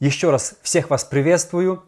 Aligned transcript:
Еще 0.00 0.30
раз 0.30 0.54
всех 0.62 0.88
вас 0.88 1.04
приветствую. 1.04 1.84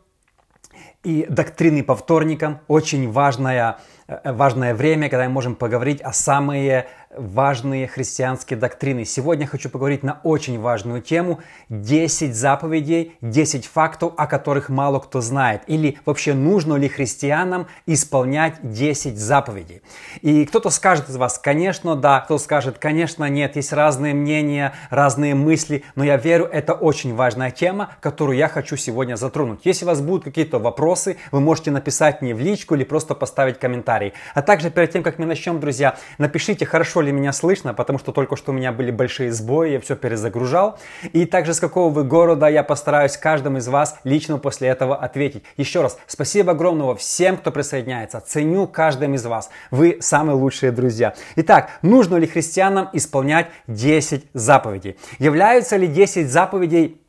И 1.03 1.25
доктрины 1.31 1.83
по 1.83 1.97
вторникам 1.97 2.61
очень 2.69 3.11
важная, 3.11 3.79
важное 4.25 4.75
время, 4.75 5.09
когда 5.09 5.25
мы 5.25 5.31
можем 5.31 5.55
поговорить 5.55 6.01
о 6.01 6.13
самые 6.13 6.87
важные 7.17 7.87
христианские 7.87 8.59
доктрины. 8.59 9.05
Сегодня 9.05 9.47
хочу 9.47 9.69
поговорить 9.69 10.03
на 10.03 10.21
очень 10.23 10.59
важную 10.59 11.03
тему 11.03 11.41
10 11.69 12.35
заповедей, 12.35 13.17
10 13.21 13.67
фактов, 13.67 14.15
о 14.17 14.27
которых 14.27 14.69
мало 14.69 14.99
кто 14.99 15.21
знает. 15.21 15.63
Или 15.67 15.99
вообще 16.07 16.35
нужно 16.35 16.75
ли 16.75 16.89
христианам 16.89 17.67
исполнять 17.87 18.55
10 18.63 19.19
заповедей. 19.19 19.83
И 20.23 20.45
кто-то 20.47 20.71
скажет 20.71 21.09
из 21.09 21.17
вас, 21.17 21.39
конечно, 21.39 21.97
да, 21.97 22.21
кто 22.21 22.39
скажет, 22.39 22.79
конечно, 22.79 23.29
нет. 23.29 23.57
Есть 23.57 23.73
разные 23.73 24.15
мнения, 24.15 24.73
разные 24.91 25.35
мысли, 25.35 25.85
но 25.95 26.05
я 26.05 26.17
верю, 26.17 26.47
это 26.47 26.73
очень 26.73 27.15
важная 27.15 27.51
тема, 27.51 27.91
которую 28.01 28.39
я 28.39 28.49
хочу 28.49 28.77
сегодня 28.77 29.17
затронуть. 29.17 29.61
Если 29.65 29.85
у 29.85 29.89
вас 29.89 30.01
будут 30.01 30.25
какие-то 30.25 30.59
вопросы, 30.59 31.19
вы 31.31 31.41
можете 31.41 31.71
написать 31.71 32.23
мне 32.23 32.35
в 32.35 32.41
личку 32.41 32.75
или 32.75 32.85
просто 32.85 33.15
поставить 33.15 33.59
комментарий. 33.59 34.02
А 34.35 34.43
также 34.43 34.71
перед 34.71 34.91
тем, 34.91 35.03
как 35.03 35.19
мы 35.19 35.27
начнем, 35.27 35.61
друзья, 35.61 35.97
напишите, 36.19 36.67
хорошо 36.67 37.01
ли 37.01 37.13
меня 37.13 37.33
слышно, 37.33 37.75
потому 37.75 37.99
что 37.99 38.13
только 38.13 38.37
что 38.37 38.53
у 38.53 38.55
меня 38.55 38.73
были 38.73 38.91
большие 38.91 39.33
сбои, 39.33 39.73
я 39.73 39.81
все 39.81 39.97
перезагружал. 39.97 40.79
И 41.13 41.27
также 41.27 41.55
с 41.55 41.61
какого 41.61 41.93
вы 41.93 42.05
города, 42.05 42.49
я 42.49 42.63
постараюсь 42.63 43.17
каждому 43.17 43.59
из 43.59 43.69
вас 43.69 43.99
лично 44.05 44.39
после 44.39 44.69
этого 44.69 44.97
ответить. 44.97 45.45
Еще 45.57 45.83
раз, 45.83 45.99
спасибо 46.07 46.53
огромного 46.53 46.97
всем, 46.97 47.37
кто 47.37 47.51
присоединяется. 47.51 48.21
Ценю 48.21 48.67
каждым 48.67 49.15
из 49.15 49.25
вас. 49.27 49.51
Вы 49.71 49.99
самые 50.01 50.37
лучшие 50.37 50.73
друзья. 50.73 51.15
Итак, 51.37 51.71
нужно 51.83 52.17
ли 52.17 52.27
христианам 52.27 52.89
исполнять 52.93 53.49
10 53.67 54.27
заповедей? 54.33 54.97
Являются 55.19 55.77
ли 55.77 55.87
10 55.87 56.31
заповедей 56.31 57.02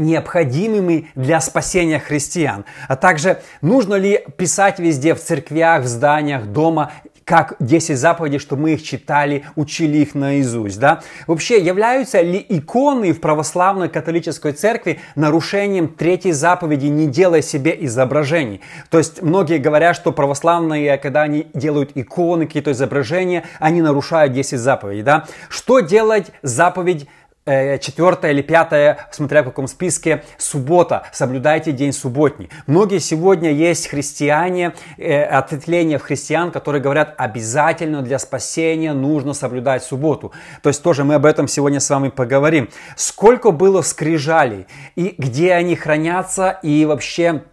необходимыми 0.00 1.08
для 1.14 1.40
спасения 1.40 1.98
христиан, 1.98 2.64
а 2.88 2.96
также 2.96 3.40
нужно 3.60 3.94
ли 3.94 4.24
писать 4.36 4.78
везде 4.78 5.14
в 5.14 5.22
церквях, 5.22 5.84
в 5.84 5.86
зданиях, 5.86 6.46
дома 6.46 6.90
как 7.30 7.54
10 7.60 7.96
заповедей, 7.96 8.40
чтобы 8.40 8.62
мы 8.62 8.72
их 8.72 8.82
читали, 8.82 9.44
учили 9.54 9.98
их 9.98 10.16
наизусть, 10.16 10.80
да? 10.80 11.00
Вообще, 11.28 11.60
являются 11.60 12.20
ли 12.20 12.44
иконы 12.48 13.12
в 13.12 13.20
православной 13.20 13.88
католической 13.88 14.50
церкви 14.50 14.98
нарушением 15.14 15.86
третьей 15.86 16.32
заповеди 16.32 16.86
«не 16.86 17.06
делай 17.06 17.40
себе 17.44 17.76
изображений»? 17.82 18.62
То 18.90 18.98
есть, 18.98 19.22
многие 19.22 19.58
говорят, 19.58 19.94
что 19.94 20.10
православные, 20.10 20.98
когда 20.98 21.22
они 21.22 21.46
делают 21.54 21.92
иконы, 21.94 22.46
какие-то 22.46 22.72
изображения, 22.72 23.44
они 23.60 23.80
нарушают 23.80 24.32
10 24.32 24.58
заповедей, 24.58 25.02
да? 25.02 25.26
Что 25.48 25.78
делать 25.78 26.32
заповедь 26.42 27.06
Э, 27.46 27.78
четвертое 27.78 28.32
или 28.32 28.42
пятое, 28.42 29.08
смотря 29.10 29.40
в 29.40 29.46
каком 29.46 29.66
списке, 29.66 30.24
суббота. 30.36 31.04
Соблюдайте 31.10 31.72
день 31.72 31.94
субботний. 31.94 32.50
Многие 32.66 32.98
сегодня 32.98 33.50
есть 33.50 33.88
христиане, 33.88 34.74
э, 34.98 35.22
ответвления 35.22 35.98
в 35.98 36.02
христиан, 36.02 36.50
которые 36.50 36.82
говорят, 36.82 37.14
обязательно 37.16 38.02
для 38.02 38.18
спасения 38.18 38.92
нужно 38.92 39.32
соблюдать 39.32 39.82
субботу. 39.82 40.32
То 40.62 40.68
есть 40.68 40.82
тоже 40.82 41.02
мы 41.02 41.14
об 41.14 41.24
этом 41.24 41.48
сегодня 41.48 41.80
с 41.80 41.88
вами 41.88 42.10
поговорим. 42.10 42.68
Сколько 42.94 43.52
было 43.52 43.80
скрижалей 43.80 44.66
и 44.94 45.14
где 45.16 45.54
они 45.54 45.76
хранятся 45.76 46.58
и 46.62 46.84
вообще 46.84 47.44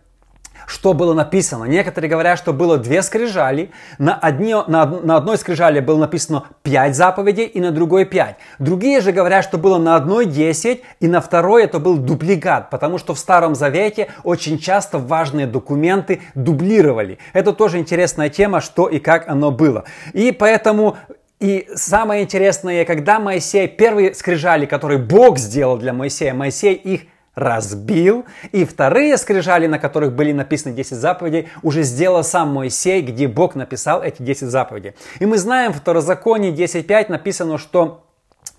что 0.67 0.93
было 0.93 1.13
написано. 1.13 1.63
Некоторые 1.63 2.11
говорят, 2.11 2.37
что 2.37 2.51
было 2.51 2.77
две 2.77 3.01
скрижали. 3.01 3.71
На, 3.97 4.15
одни, 4.15 4.53
на, 4.53 4.85
на 4.85 5.15
одной 5.15 5.37
скрижали 5.37 5.79
было 5.79 5.97
написано 5.97 6.43
пять 6.61 6.95
заповедей 6.95 7.45
и 7.45 7.61
на 7.61 7.71
другой 7.71 8.03
пять. 8.03 8.35
Другие 8.59 8.99
же 8.99 9.13
говорят, 9.13 9.45
что 9.45 9.57
было 9.57 9.77
на 9.77 9.95
одной 9.95 10.25
десять 10.25 10.81
и 10.99 11.07
на 11.07 11.21
второй 11.21 11.63
это 11.63 11.79
был 11.79 11.95
дубликат, 11.95 12.69
потому 12.69 12.97
что 12.97 13.13
в 13.13 13.19
Старом 13.19 13.55
Завете 13.55 14.09
очень 14.23 14.59
часто 14.59 14.99
важные 14.99 15.47
документы 15.47 16.21
дублировали. 16.35 17.17
Это 17.31 17.53
тоже 17.53 17.79
интересная 17.79 18.27
тема, 18.27 18.59
что 18.59 18.89
и 18.89 18.99
как 18.99 19.29
оно 19.29 19.51
было. 19.51 19.85
И 20.11 20.33
поэтому 20.33 20.97
и 21.39 21.65
самое 21.75 22.23
интересное, 22.23 22.83
когда 22.83 23.19
Моисей, 23.19 23.69
первые 23.69 24.13
скрижали, 24.13 24.65
которые 24.65 24.97
Бог 24.97 25.37
сделал 25.37 25.77
для 25.77 25.93
Моисея, 25.93 26.33
Моисей 26.33 26.73
их 26.73 27.03
разбил, 27.37 28.25
и 28.51 28.65
вторые 28.65 29.15
скрижали, 29.17 29.67
на 29.67 29.77
которых 29.77 30.13
были 30.13 30.31
написаны 30.31 30.73
10 30.73 30.97
заповедей, 30.97 31.49
уже 31.61 31.83
сделал 31.83 32.23
сам 32.23 32.49
Моисей, 32.49 33.01
где 33.03 33.27
Бог 33.27 33.53
написал 33.53 34.01
эти 34.01 34.23
10 34.23 34.47
заповедей. 34.47 34.95
И 35.19 35.25
мы 35.27 35.37
знаем, 35.37 35.71
в 35.71 35.77
Второзаконии 35.77 36.51
10.5 36.51 37.11
написано, 37.11 37.59
что 37.59 38.03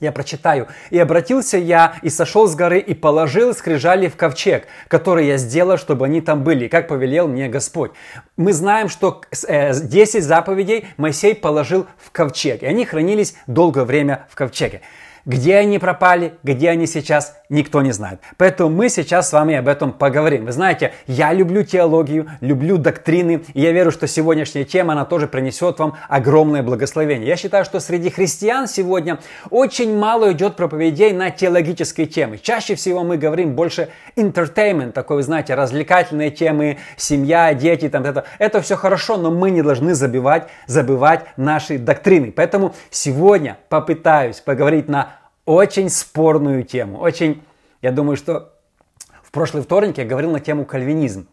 я 0.00 0.12
прочитаю. 0.12 0.68
«И 0.90 0.98
обратился 0.98 1.58
я, 1.58 1.94
и 2.02 2.08
сошел 2.08 2.46
с 2.46 2.54
горы, 2.54 2.78
и 2.78 2.94
положил 2.94 3.52
скрижали 3.52 4.06
в 4.06 4.14
ковчег, 4.14 4.68
который 4.86 5.26
я 5.26 5.38
сделал, 5.38 5.76
чтобы 5.76 6.04
они 6.04 6.20
там 6.20 6.44
были, 6.44 6.68
как 6.68 6.86
повелел 6.86 7.26
мне 7.26 7.48
Господь». 7.48 7.90
Мы 8.36 8.52
знаем, 8.52 8.88
что 8.88 9.22
10 9.32 10.14
э, 10.14 10.20
заповедей 10.20 10.86
Моисей 10.98 11.34
положил 11.34 11.86
в 11.98 12.12
ковчег, 12.12 12.62
и 12.62 12.66
они 12.66 12.84
хранились 12.84 13.34
долгое 13.48 13.84
время 13.84 14.26
в 14.30 14.36
ковчеге. 14.36 14.82
Где 15.28 15.56
они 15.58 15.78
пропали, 15.78 16.32
где 16.42 16.70
они 16.70 16.86
сейчас, 16.86 17.36
никто 17.50 17.82
не 17.82 17.92
знает. 17.92 18.18
Поэтому 18.38 18.70
мы 18.70 18.88
сейчас 18.88 19.28
с 19.28 19.32
вами 19.34 19.56
об 19.56 19.68
этом 19.68 19.92
поговорим. 19.92 20.46
Вы 20.46 20.52
знаете, 20.52 20.94
я 21.06 21.34
люблю 21.34 21.64
теологию, 21.64 22.30
люблю 22.40 22.78
доктрины, 22.78 23.44
и 23.52 23.60
я 23.60 23.72
верю, 23.72 23.90
что 23.90 24.06
сегодняшняя 24.06 24.64
тема, 24.64 24.94
она 24.94 25.04
тоже 25.04 25.26
принесет 25.26 25.78
вам 25.80 25.96
огромное 26.08 26.62
благословение. 26.62 27.28
Я 27.28 27.36
считаю, 27.36 27.66
что 27.66 27.78
среди 27.78 28.08
христиан 28.08 28.66
сегодня 28.66 29.18
очень 29.50 29.94
мало 29.94 30.32
идет 30.32 30.56
проповедей 30.56 31.12
на 31.12 31.28
теологические 31.28 32.06
темы. 32.06 32.38
Чаще 32.38 32.74
всего 32.74 33.04
мы 33.04 33.18
говорим 33.18 33.54
больше 33.54 33.90
entertainment, 34.16 34.92
такой, 34.92 35.16
вы 35.16 35.22
знаете, 35.24 35.54
развлекательные 35.54 36.30
темы, 36.30 36.78
семья, 36.96 37.52
дети, 37.52 37.90
там 37.90 38.04
это. 38.04 38.24
Это 38.38 38.62
все 38.62 38.76
хорошо, 38.76 39.18
но 39.18 39.30
мы 39.30 39.50
не 39.50 39.60
должны 39.60 39.92
забивать, 39.92 40.48
забывать 40.66 41.26
наши 41.36 41.76
доктрины. 41.76 42.32
Поэтому 42.32 42.74
сегодня 42.88 43.58
попытаюсь 43.68 44.40
поговорить 44.40 44.88
на 44.88 45.17
очень 45.48 45.88
спорную 45.88 46.62
тему. 46.62 46.98
Очень, 46.98 47.42
я 47.80 47.90
думаю, 47.90 48.16
что 48.16 48.52
в 49.22 49.30
прошлый 49.30 49.62
вторник 49.62 49.96
я 49.96 50.04
говорил 50.04 50.30
на 50.30 50.40
тему 50.40 50.66
кальвинизм. 50.66 51.26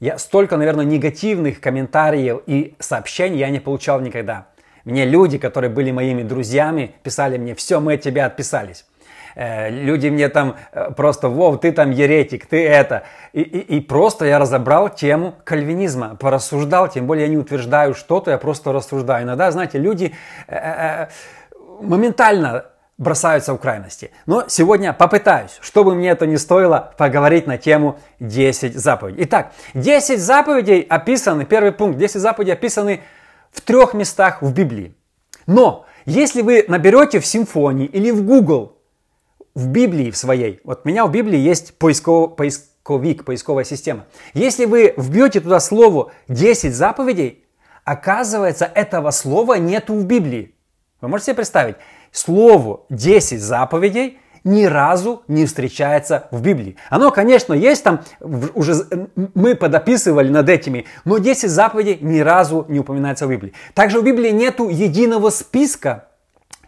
Я 0.00 0.18
столько, 0.18 0.56
наверное, 0.56 0.86
негативных 0.86 1.60
комментариев 1.60 2.40
и 2.46 2.74
сообщений 2.78 3.38
я 3.38 3.50
не 3.50 3.60
получал 3.60 4.00
никогда. 4.00 4.46
Мне 4.84 5.04
люди, 5.04 5.36
которые 5.36 5.70
были 5.70 5.90
моими 5.90 6.22
друзьями, 6.22 6.94
писали 7.02 7.36
мне, 7.36 7.54
все, 7.54 7.80
мы 7.80 7.94
от 7.94 8.00
тебя 8.00 8.26
отписались. 8.26 8.86
Э, 9.34 9.68
люди 9.68 10.08
мне 10.08 10.30
там 10.30 10.56
э, 10.72 10.90
просто, 10.96 11.28
Вов, 11.28 11.60
ты 11.60 11.72
там 11.72 11.90
еретик, 11.90 12.46
ты 12.46 12.66
это. 12.66 13.02
И, 13.34 13.42
и, 13.42 13.76
и 13.76 13.80
просто 13.80 14.24
я 14.24 14.38
разобрал 14.38 14.88
тему 14.88 15.34
кальвинизма, 15.44 16.16
порассуждал, 16.16 16.88
тем 16.88 17.06
более 17.06 17.26
я 17.26 17.30
не 17.30 17.36
утверждаю 17.36 17.94
что-то, 17.94 18.30
я 18.30 18.38
просто 18.38 18.72
рассуждаю. 18.72 19.24
Иногда, 19.24 19.50
знаете, 19.50 19.78
люди 19.78 20.14
э, 20.48 21.08
моментально 21.80 22.66
бросаются 22.98 23.52
в 23.52 23.58
крайности. 23.58 24.10
Но 24.24 24.44
сегодня 24.48 24.92
попытаюсь, 24.92 25.58
чтобы 25.60 25.94
мне 25.94 26.10
это 26.10 26.26
не 26.26 26.38
стоило, 26.38 26.94
поговорить 26.96 27.46
на 27.46 27.58
тему 27.58 27.98
10 28.20 28.74
заповедей. 28.74 29.24
Итак, 29.24 29.52
10 29.74 30.18
заповедей 30.18 30.80
описаны, 30.80 31.44
первый 31.44 31.72
пункт, 31.72 31.98
10 31.98 32.20
заповедей 32.20 32.54
описаны 32.54 33.02
в 33.52 33.60
трех 33.60 33.94
местах 33.94 34.40
в 34.40 34.52
Библии. 34.52 34.94
Но 35.46 35.84
если 36.06 36.42
вы 36.42 36.64
наберете 36.68 37.20
в 37.20 37.26
симфонии 37.26 37.86
или 37.86 38.10
в 38.10 38.24
Google, 38.24 38.78
в 39.54 39.68
Библии 39.68 40.10
в 40.10 40.16
своей, 40.16 40.60
вот 40.64 40.82
у 40.84 40.88
меня 40.88 41.06
в 41.06 41.10
Библии 41.10 41.38
есть 41.38 41.78
поисковый, 41.78 42.34
поисковик, 42.34 43.24
поисковая 43.24 43.64
система. 43.64 44.06
Если 44.32 44.64
вы 44.64 44.94
вбьете 44.96 45.40
туда 45.40 45.60
слово 45.60 46.12
10 46.28 46.74
заповедей, 46.74 47.44
оказывается, 47.84 48.64
этого 48.64 49.10
слова 49.10 49.54
нету 49.54 49.94
в 49.94 50.04
Библии. 50.04 50.54
Вы 51.00 51.08
можете 51.08 51.26
себе 51.26 51.36
представить? 51.36 51.76
Слову 52.16 52.86
10 52.90 53.40
заповедей 53.40 54.18
ни 54.44 54.64
разу 54.64 55.22
не 55.26 55.44
встречается 55.44 56.28
в 56.30 56.40
Библии. 56.40 56.76
Оно, 56.88 57.10
конечно, 57.10 57.52
есть 57.52 57.82
там, 57.82 58.00
уже 58.54 58.74
мы 59.34 59.56
подописывали 59.56 60.28
над 60.28 60.48
этими, 60.48 60.86
но 61.04 61.18
10 61.18 61.50
заповедей 61.50 61.98
ни 62.00 62.20
разу 62.20 62.64
не 62.68 62.78
упоминается 62.78 63.26
в 63.26 63.30
Библии. 63.30 63.52
Также 63.74 64.00
в 64.00 64.04
Библии 64.04 64.30
нету 64.30 64.68
единого 64.68 65.30
списка 65.30 66.06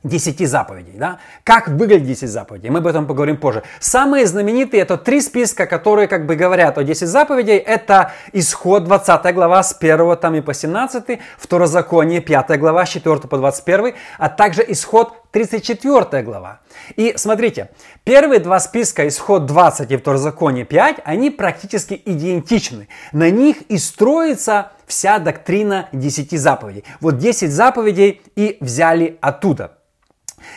10 0.04 0.48
заповедей. 0.48 0.94
Да? 0.96 1.18
Как 1.44 1.68
выглядят 1.68 2.06
10 2.06 2.28
заповедей? 2.28 2.70
Мы 2.70 2.78
об 2.78 2.86
этом 2.86 3.06
поговорим 3.06 3.36
позже. 3.36 3.62
Самые 3.80 4.26
знаменитые 4.26 4.82
это 4.82 4.96
три 4.96 5.20
списка, 5.20 5.66
которые 5.66 6.08
как 6.08 6.26
бы 6.26 6.36
говорят 6.36 6.78
о 6.78 6.84
10 6.84 7.08
заповедей. 7.08 7.56
Это 7.56 8.12
исход 8.32 8.84
20 8.84 9.34
глава 9.34 9.62
с 9.62 9.76
1 9.78 10.16
там 10.16 10.34
и 10.34 10.40
по 10.40 10.54
17, 10.54 11.20
второзаконие 11.36 12.20
5 12.20 12.58
глава 12.58 12.86
с 12.86 12.90
4 12.90 13.20
по 13.20 13.36
21, 13.36 13.94
а 14.18 14.28
также 14.28 14.64
исход 14.68 15.27
34 15.30 16.22
глава. 16.22 16.60
И 16.96 17.14
смотрите, 17.16 17.70
первые 18.04 18.40
два 18.40 18.60
списка, 18.60 19.06
исход 19.06 19.46
20 19.46 19.90
и 19.90 19.96
второзаконие 19.96 20.64
5, 20.64 20.96
они 21.04 21.30
практически 21.30 22.00
идентичны. 22.04 22.88
На 23.12 23.30
них 23.30 23.62
и 23.68 23.78
строится 23.78 24.72
вся 24.86 25.18
доктрина 25.18 25.88
10 25.92 26.38
заповедей. 26.40 26.84
Вот 27.00 27.18
10 27.18 27.50
заповедей 27.50 28.22
и 28.36 28.56
взяли 28.60 29.18
оттуда. 29.20 29.78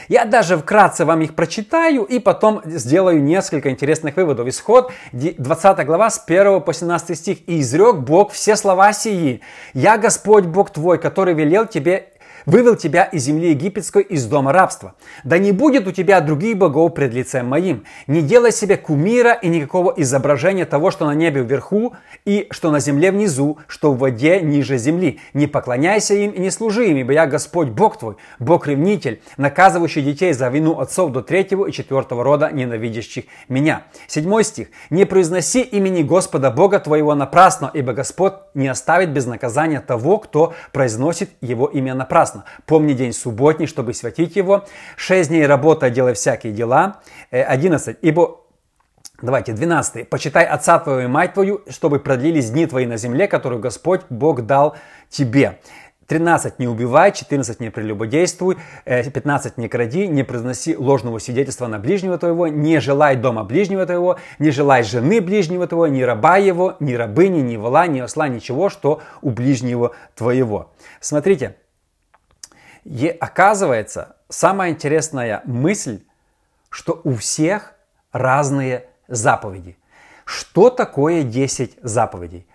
Я 0.08 0.26
даже 0.26 0.58
вкратце 0.58 1.06
вам 1.06 1.22
их 1.22 1.36
прочитаю 1.36 2.04
и 2.04 2.20
потом 2.20 2.62
сделаю 2.66 3.22
несколько 3.22 3.70
интересных 3.70 4.16
выводов. 4.16 4.48
Исход 4.48 4.92
20 5.12 5.86
глава 5.86 6.10
с 6.10 6.24
1 6.26 6.62
по 6.62 6.74
17 6.74 7.18
стих. 7.18 7.50
«И 7.50 7.62
изрек 7.62 7.98
Бог 7.98 8.32
все 8.32 8.56
слова 8.56 8.94
сии. 8.94 9.42
Я 9.74 9.98
Господь 9.98 10.46
Бог 10.46 10.70
твой, 10.72 10.98
который 10.98 11.34
велел 11.34 11.66
тебе 11.66 12.11
вывел 12.46 12.76
тебя 12.76 13.04
из 13.04 13.24
земли 13.24 13.50
египетской, 13.50 14.02
из 14.04 14.26
дома 14.26 14.54
рабства. 14.54 14.96
Да 15.24 15.38
не 15.38 15.52
будет 15.52 15.88
у 15.88 15.92
тебя 15.92 16.22
других 16.22 16.58
богов 16.58 16.94
пред 16.94 17.14
лицем 17.14 17.48
моим. 17.48 17.84
Не 18.08 18.22
делай 18.22 18.52
себе 18.52 18.78
кумира 18.78 19.34
и 19.34 19.48
никакого 19.50 19.94
изображения 19.98 20.66
того, 20.66 20.92
что 20.92 21.06
на 21.06 21.14
небе 21.14 21.44
вверху 21.44 21.94
и 22.26 22.48
что 22.52 22.72
на 22.72 22.80
земле 22.80 23.12
внизу, 23.12 23.58
что 23.68 23.94
в 23.94 24.00
воде 24.00 24.42
ниже 24.42 24.78
земли. 24.78 25.20
Не 25.34 25.48
поклоняйся 25.48 26.14
им 26.14 26.32
и 26.32 26.40
не 26.40 26.52
служи 26.52 26.88
им, 26.88 26.98
ибо 26.98 27.14
я 27.14 27.28
Господь 27.28 27.70
Бог 27.70 27.98
твой, 27.98 28.18
Бог-ревнитель, 28.40 29.22
наказывающий 29.38 30.02
детей 30.02 30.34
за 30.34 30.50
вину 30.50 30.80
отцов 30.80 31.12
до 31.12 31.22
третьего 31.22 31.68
и 31.68 31.72
четвертого 31.72 32.24
рода, 32.24 32.50
ненавидящих 32.52 33.26
меня. 33.50 33.84
Седьмой 34.08 34.44
стих. 34.44 34.68
Не 34.90 35.06
произноси 35.06 35.62
имени 35.62 36.04
Господа 36.04 36.52
Бога 36.52 36.80
твоего 36.80 37.16
напрасно, 37.16 37.70
ибо 37.74 37.94
Господь 37.94 38.34
не 38.54 38.68
оставит 38.68 39.12
без 39.12 39.26
наказания 39.26 39.82
того, 39.82 40.18
кто 40.20 40.54
произносит 40.72 41.30
его 41.42 41.68
имя 41.68 41.94
напрасно 41.94 42.31
напрасно. 42.32 42.44
Помни 42.66 42.94
день 42.94 43.14
субботний, 43.14 43.68
чтобы 43.68 43.94
святить 43.94 44.36
его. 44.36 44.66
Шесть 44.96 45.30
дней 45.30 45.46
работа, 45.46 45.90
делай 45.90 46.14
всякие 46.14 46.54
дела. 46.54 47.02
Э, 47.32 47.44
одиннадцать. 47.44 47.98
Ибо 48.02 48.38
Давайте, 49.22 49.54
12. 49.54 50.10
«Почитай 50.10 50.46
отца 50.46 50.80
твоего 50.80 51.02
и 51.02 51.08
мать 51.08 51.36
твою, 51.36 51.62
чтобы 51.70 52.00
продлились 52.00 52.50
дни 52.50 52.66
твои 52.66 52.88
на 52.88 52.98
земле, 52.98 53.28
которую 53.28 53.62
Господь 53.62 54.02
Бог 54.10 54.48
дал 54.48 54.76
тебе». 55.10 55.60
13 56.12 56.60
не 56.60 56.68
убивай, 56.68 57.14
14 57.14 57.62
не 57.62 57.70
прелюбодействуй, 57.70 58.58
15 58.84 59.54
э, 59.56 59.62
не 59.62 59.70
кради, 59.70 60.08
не 60.08 60.24
произноси 60.24 60.76
ложного 60.76 61.20
свидетельства 61.20 61.68
на 61.68 61.80
ближнего 61.80 62.18
твоего, 62.18 62.48
не 62.48 62.82
желай 62.82 63.16
дома 63.16 63.46
ближнего 63.46 63.86
твоего, 63.86 64.18
не 64.38 64.52
желай 64.52 64.84
жены 64.84 65.22
ближнего 65.22 65.68
твоего, 65.68 65.88
ни 65.88 66.02
раба 66.02 66.36
его, 66.36 66.76
ни 66.82 66.96
рабыни, 66.96 67.40
ни 67.40 67.56
вола, 67.56 67.88
ни 67.88 68.00
осла, 68.00 68.28
ничего, 68.28 68.70
что 68.70 69.02
у 69.22 69.30
ближнего 69.30 69.94
твоего. 70.14 70.72
Смотрите, 71.00 71.56
и 72.84 73.08
оказывается, 73.08 74.16
самая 74.30 74.72
интересная 74.72 75.42
мысль, 75.46 76.02
что 76.70 77.00
у 77.04 77.16
всех 77.16 77.74
разные 78.12 78.86
заповеди. 79.08 79.78
Что 80.26 80.70
такое 80.70 81.24
10 81.24 81.78
заповедей? 81.82 82.48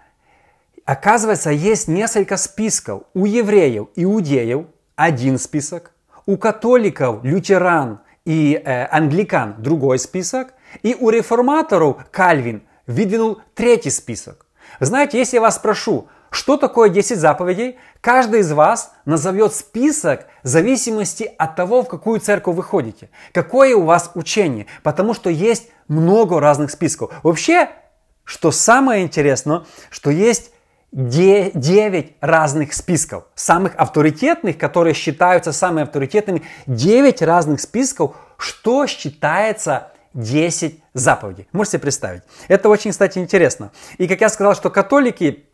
Оказывается, 0.84 1.50
есть 1.50 1.88
несколько 1.88 2.36
списков. 2.36 3.02
У 3.12 3.26
евреев, 3.26 3.88
иудеев 3.96 4.66
один 4.94 5.38
список, 5.38 5.92
у 6.26 6.36
католиков, 6.36 7.22
лютеран 7.24 8.00
и 8.24 8.54
э, 8.54 8.86
англикан 8.90 9.56
другой 9.58 9.98
список, 9.98 10.54
и 10.82 10.96
у 10.98 11.10
реформаторов 11.10 12.06
Кальвин 12.10 12.62
выдвинул 12.86 13.40
третий 13.54 13.90
список. 13.90 14.46
Знаете, 14.80 15.18
если 15.18 15.36
я 15.36 15.40
вас 15.40 15.56
спрошу, 15.56 16.08
что 16.36 16.58
такое 16.58 16.90
10 16.90 17.18
заповедей? 17.18 17.78
Каждый 18.02 18.40
из 18.40 18.52
вас 18.52 18.92
назовет 19.06 19.54
список 19.54 20.26
в 20.42 20.48
зависимости 20.48 21.32
от 21.38 21.56
того, 21.56 21.82
в 21.82 21.88
какую 21.88 22.20
церковь 22.20 22.56
вы 22.56 22.62
ходите. 22.62 23.08
Какое 23.32 23.74
у 23.74 23.84
вас 23.84 24.10
учение. 24.14 24.66
Потому 24.82 25.14
что 25.14 25.30
есть 25.30 25.70
много 25.88 26.38
разных 26.38 26.70
списков. 26.70 27.10
Вообще, 27.22 27.70
что 28.24 28.50
самое 28.50 29.02
интересное, 29.02 29.64
что 29.88 30.10
есть 30.10 30.50
9 30.92 32.16
разных 32.20 32.74
списков. 32.74 33.24
Самых 33.34 33.74
авторитетных, 33.76 34.58
которые 34.58 34.92
считаются 34.92 35.52
самыми 35.52 35.84
авторитетными. 35.84 36.42
9 36.66 37.22
разных 37.22 37.62
списков, 37.62 38.14
что 38.36 38.86
считается 38.86 39.90
10 40.12 40.82
заповедей. 40.92 41.48
Можете 41.52 41.78
представить. 41.78 42.24
Это 42.48 42.68
очень, 42.68 42.90
кстати, 42.90 43.18
интересно. 43.18 43.72
И 43.96 44.06
как 44.06 44.20
я 44.20 44.28
сказал, 44.28 44.54
что 44.54 44.68
католики 44.68 45.46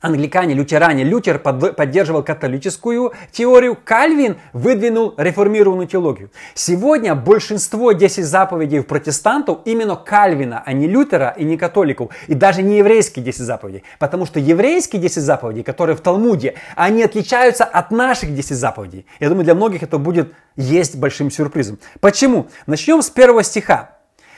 англикане, 0.00 0.54
лютеране. 0.54 1.04
Лютер 1.04 1.38
поддерживал 1.38 2.22
католическую 2.22 3.12
теорию, 3.32 3.76
Кальвин 3.82 4.36
выдвинул 4.52 5.14
реформированную 5.16 5.86
теологию. 5.86 6.30
Сегодня 6.54 7.14
большинство 7.14 7.92
10 7.92 8.24
заповедей 8.24 8.82
протестантов 8.82 9.58
именно 9.64 9.96
Кальвина, 9.96 10.62
а 10.64 10.72
не 10.72 10.86
Лютера 10.86 11.34
и 11.36 11.44
не 11.44 11.56
католиков, 11.56 12.10
и 12.26 12.34
даже 12.34 12.62
не 12.62 12.78
еврейские 12.78 13.24
10 13.24 13.40
заповедей. 13.40 13.82
Потому 13.98 14.26
что 14.26 14.40
еврейские 14.40 15.00
10 15.00 15.22
заповедей, 15.22 15.62
которые 15.62 15.96
в 15.96 16.00
Талмуде, 16.00 16.54
они 16.74 17.02
отличаются 17.02 17.64
от 17.64 17.90
наших 17.90 18.34
10 18.34 18.56
заповедей. 18.56 19.06
Я 19.20 19.28
думаю, 19.28 19.44
для 19.44 19.54
многих 19.54 19.82
это 19.82 19.98
будет 19.98 20.32
есть 20.56 20.96
большим 20.96 21.30
сюрпризом. 21.30 21.78
Почему? 22.00 22.48
Начнем 22.66 23.02
с 23.02 23.10
первого 23.10 23.42
стиха. 23.42 23.96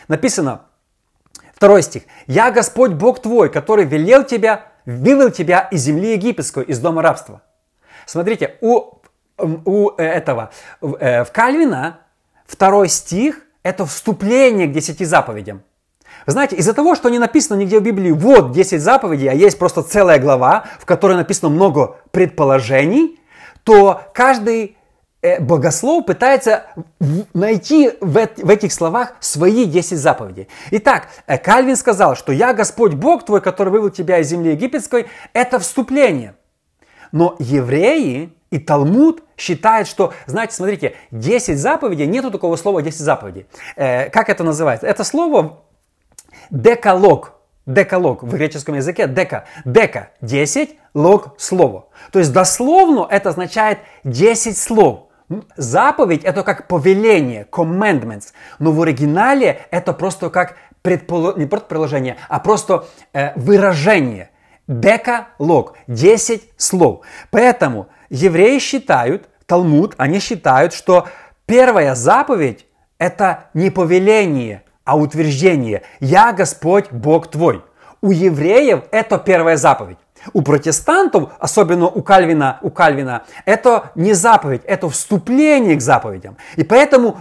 Написано, 0.09 0.63
второй 1.55 1.83
стих. 1.83 2.05
«Я 2.27 2.51
Господь 2.51 2.93
Бог 2.93 3.21
твой, 3.21 3.51
который 3.51 3.85
велел 3.85 4.25
тебя 4.25 4.68
вывел 4.89 5.31
тебя 5.31 5.69
из 5.71 5.83
земли 5.83 6.13
египетской, 6.13 6.65
из 6.65 6.79
дома 6.79 7.03
рабства. 7.03 7.43
Смотрите, 8.07 8.57
у, 8.63 9.01
у 9.37 9.91
э, 9.99 10.03
этого, 10.03 10.51
э, 10.81 11.25
в 11.25 11.31
Кальвина 11.31 12.01
второй 12.47 12.89
стих– 12.89 13.43
это 13.63 13.85
вступление 13.85 14.67
к 14.67 14.73
десяти 14.73 15.05
заповедям. 15.05 15.63
Знаете, 16.27 16.57
из-за 16.57 16.73
того, 16.73 16.95
что 16.95 17.11
не 17.11 17.19
написано 17.19 17.59
нигде 17.59 17.81
в 17.81 17.83
Библии 17.83 18.11
вот 18.11 18.53
10 18.53 18.81
заповедей, 18.81 19.29
а 19.29 19.35
есть 19.35 19.59
просто 19.59 19.83
целая 19.83 20.19
глава, 20.19 20.65
в 20.79 20.87
которой 20.87 21.17
написано 21.17 21.51
много 21.51 21.97
предположений, 22.11 23.21
то 23.65 24.03
каждый 24.15 24.78
богослов 25.41 26.07
пытается 26.07 26.65
найти 27.35 27.93
в, 28.01 28.17
этих 28.17 28.73
словах 28.73 29.15
свои 29.21 29.65
10 29.65 29.99
заповедей. 29.99 30.49
Итак, 30.71 31.09
э, 31.27 31.39
Кальвин 31.39 31.77
сказал, 31.77 32.15
что 32.15 32.33
«Я 32.33 32.53
Господь 32.53 32.95
Бог 32.95 33.25
твой, 33.25 33.41
который 33.41 33.71
вывел 33.71 33.91
тебя 33.91 34.19
из 34.19 34.29
земли 34.29 34.53
египетской»– 34.53 35.07
это 35.33 35.59
вступление. 35.59 36.37
Но 37.11 37.37
евреи 37.39 38.33
и 38.51 38.59
Талмуд 38.59 39.23
считают, 39.37 39.89
что, 39.89 40.13
знаете, 40.27 40.55
смотрите, 40.55 40.95
10 41.11 41.59
заповедей, 41.59 42.07
нету 42.07 42.31
такого 42.31 42.57
слова 42.57 42.81
10 42.81 42.99
заповедей. 43.01 43.47
Э, 43.77 44.11
как 44.11 44.29
это 44.29 44.45
называется? 44.45 44.87
Это 44.87 45.05
слово 45.05 45.65
декалог. 46.51 47.35
Декалог 47.67 48.23
в 48.23 48.31
греческом 48.31 48.77
языке 48.77 49.07
дека. 49.07 49.45
Дека– 49.65 50.11
10, 50.23 50.77
лог– 50.95 51.35
слово. 51.39 51.89
То 52.13 52.19
есть 52.19 52.33
дословно 52.33 53.07
это 53.11 53.31
означает 53.31 53.81
10 54.05 54.57
слов. 54.57 55.08
Заповедь 55.57 56.25
это 56.25 56.43
как 56.43 56.69
повеление, 56.69 57.47
commandments, 57.51 58.33
но 58.59 58.73
в 58.73 58.81
оригинале 58.81 59.67
это 59.71 59.93
просто 59.93 60.31
как 60.31 60.57
предполо... 60.83 61.35
не 61.37 61.47
просто 61.47 61.67
приложение, 61.67 62.17
а 62.29 62.41
просто 62.41 62.87
э, 63.13 63.39
выражение. 63.39 64.31
Декалог, 64.67 65.77
10 65.87 66.51
слов. 66.57 67.01
Поэтому 67.31 67.89
евреи 68.11 68.59
считают, 68.59 69.29
Талмуд, 69.47 69.95
они 69.97 70.19
считают, 70.19 70.75
что 70.75 71.09
первая 71.47 71.95
заповедь 71.95 72.67
это 72.99 73.45
не 73.55 73.71
повеление, 73.71 74.63
а 74.85 74.97
утверждение. 74.97 75.83
Я 76.01 76.33
Господь 76.33 76.91
Бог 76.91 77.31
твой. 77.31 77.63
У 78.01 78.11
евреев 78.11 78.85
это 78.91 79.19
первая 79.19 79.57
заповедь. 79.57 79.99
У 80.33 80.43
протестантов, 80.43 81.33
особенно 81.39 81.87
у 81.87 82.03
Кальвина, 82.03 82.59
у 82.63 82.71
Кальвина, 82.71 83.25
это 83.45 83.93
не 83.95 84.13
заповедь, 84.13 84.63
это 84.65 84.89
вступление 84.89 85.77
к 85.77 85.81
заповедям. 85.81 86.37
И 86.57 86.65
поэтому 86.65 87.19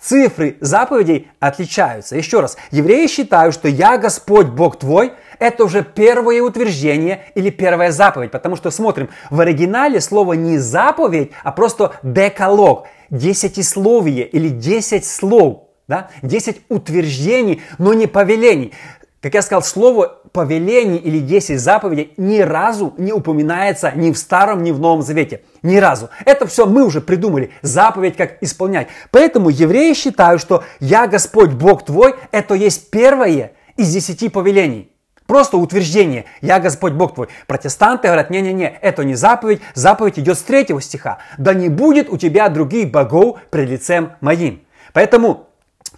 цифры 0.00 0.56
заповедей 0.60 1.28
отличаются. 1.40 2.16
Еще 2.16 2.40
раз, 2.40 2.56
евреи 2.70 3.06
считают, 3.06 3.54
что 3.54 3.68
«Я 3.68 3.98
Господь 3.98 4.46
Бог 4.48 4.78
твой»– 4.78 5.12
это 5.38 5.64
уже 5.64 5.82
первое 5.82 6.42
утверждение 6.42 7.24
или 7.34 7.50
первая 7.50 7.92
заповедь. 7.92 8.30
Потому 8.30 8.56
что, 8.56 8.70
смотрим, 8.70 9.10
в 9.30 9.40
оригинале 9.40 10.00
слово 10.00 10.34
не 10.34 10.58
заповедь, 10.58 11.32
а 11.42 11.52
просто 11.52 11.92
декалог, 12.02 12.86
десятисловие 13.10 14.26
или 14.26 14.48
десять 14.48 15.06
слов. 15.06 15.64
Да? 15.88 16.08
10 16.22 16.60
утверждений, 16.68 17.62
но 17.78 17.94
не 17.94 18.06
повелений. 18.06 18.72
Как 19.20 19.34
я 19.34 19.42
сказал, 19.42 19.64
слово 19.64 20.19
повеление 20.32 20.98
или 20.98 21.18
10 21.18 21.60
заповедей 21.60 22.12
ни 22.16 22.40
разу 22.40 22.94
не 22.96 23.12
упоминается 23.12 23.92
ни 23.94 24.12
в 24.12 24.18
Старом, 24.18 24.62
ни 24.62 24.70
в 24.70 24.80
Новом 24.80 25.02
Завете. 25.02 25.42
Ни 25.62 25.76
разу. 25.76 26.10
Это 26.24 26.46
все 26.46 26.66
мы 26.66 26.84
уже 26.84 27.00
придумали. 27.00 27.50
Заповедь 27.62 28.16
как 28.16 28.42
исполнять. 28.42 28.88
Поэтому 29.10 29.50
евреи 29.50 29.92
считают, 29.94 30.40
что 30.40 30.64
«Я 30.78 31.06
Господь 31.06 31.50
Бог 31.50 31.84
твой» 31.84 32.14
это 32.30 32.54
есть 32.54 32.90
первое 32.90 33.52
из 33.76 33.92
десяти 33.92 34.28
повелений. 34.28 34.90
Просто 35.26 35.58
утверждение 35.58 36.24
«Я 36.40 36.58
Господь 36.58 36.92
Бог 36.94 37.14
твой». 37.14 37.28
Протестанты 37.46 38.08
говорят, 38.08 38.30
не-не-не, 38.30 38.78
это 38.82 39.04
не 39.04 39.14
заповедь, 39.14 39.60
заповедь 39.74 40.18
идет 40.18 40.38
с 40.38 40.42
третьего 40.42 40.80
стиха. 40.80 41.18
«Да 41.38 41.54
не 41.54 41.68
будет 41.68 42.08
у 42.08 42.16
тебя 42.16 42.48
других 42.48 42.90
богов 42.90 43.38
пред 43.50 43.68
лицем 43.68 44.12
моим». 44.20 44.62
Поэтому 44.92 45.48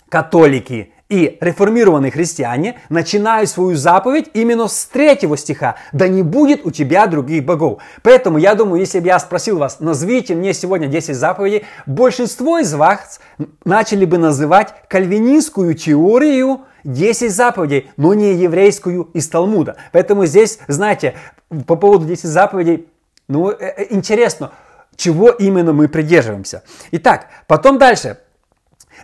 католики, 0.09 0.93
И 1.13 1.37
реформированные 1.43 2.11
христиане 2.11 2.81
начинают 2.89 3.51
свою 3.51 3.77
заповедь 3.77 4.31
именно 4.33 4.67
с 4.67 4.87
третьего 4.87 5.37
стиха. 5.37 5.77
«Да 5.93 6.09
не 6.09 6.23
будет 6.23 6.65
у 6.65 6.71
тебя 6.71 7.07
других 7.07 7.45
богов». 7.45 7.83
Поэтому 8.03 8.39
я 8.39 8.55
думаю, 8.55 8.81
если 8.81 8.99
бы 8.99 9.09
я 9.09 9.19
спросил 9.19 9.59
вас, 9.59 9.81
назовите 9.81 10.35
мне 10.35 10.55
сегодня 10.55 10.87
10 10.87 11.15
заповедей, 11.15 11.67
большинство 11.85 12.61
из 12.61 12.73
вас 12.73 13.21
начали 13.67 14.07
бы 14.07 14.17
называть 14.17 14.75
кальвинистскую 14.89 15.75
теорию 15.75 16.63
10 16.85 17.31
заповедей, 17.31 17.91
но 17.99 18.15
не 18.15 18.33
еврейскую 18.33 19.03
из 19.13 19.29
Талмуда. 19.29 19.77
Поэтому 19.93 20.25
здесь, 20.25 20.61
знаете, 20.67 21.15
по 21.67 21.77
поводу 21.77 22.07
10 22.07 22.25
заповедей, 22.25 22.89
ну, 23.29 23.51
э, 23.51 23.57
э, 23.61 23.87
интересно, 23.91 24.53
чего 24.97 25.29
именно 25.29 25.75
мы 25.75 25.89
придерживаемся. 25.89 26.63
Итак, 26.91 27.27
потом 27.47 27.77
дальше. 27.77 28.17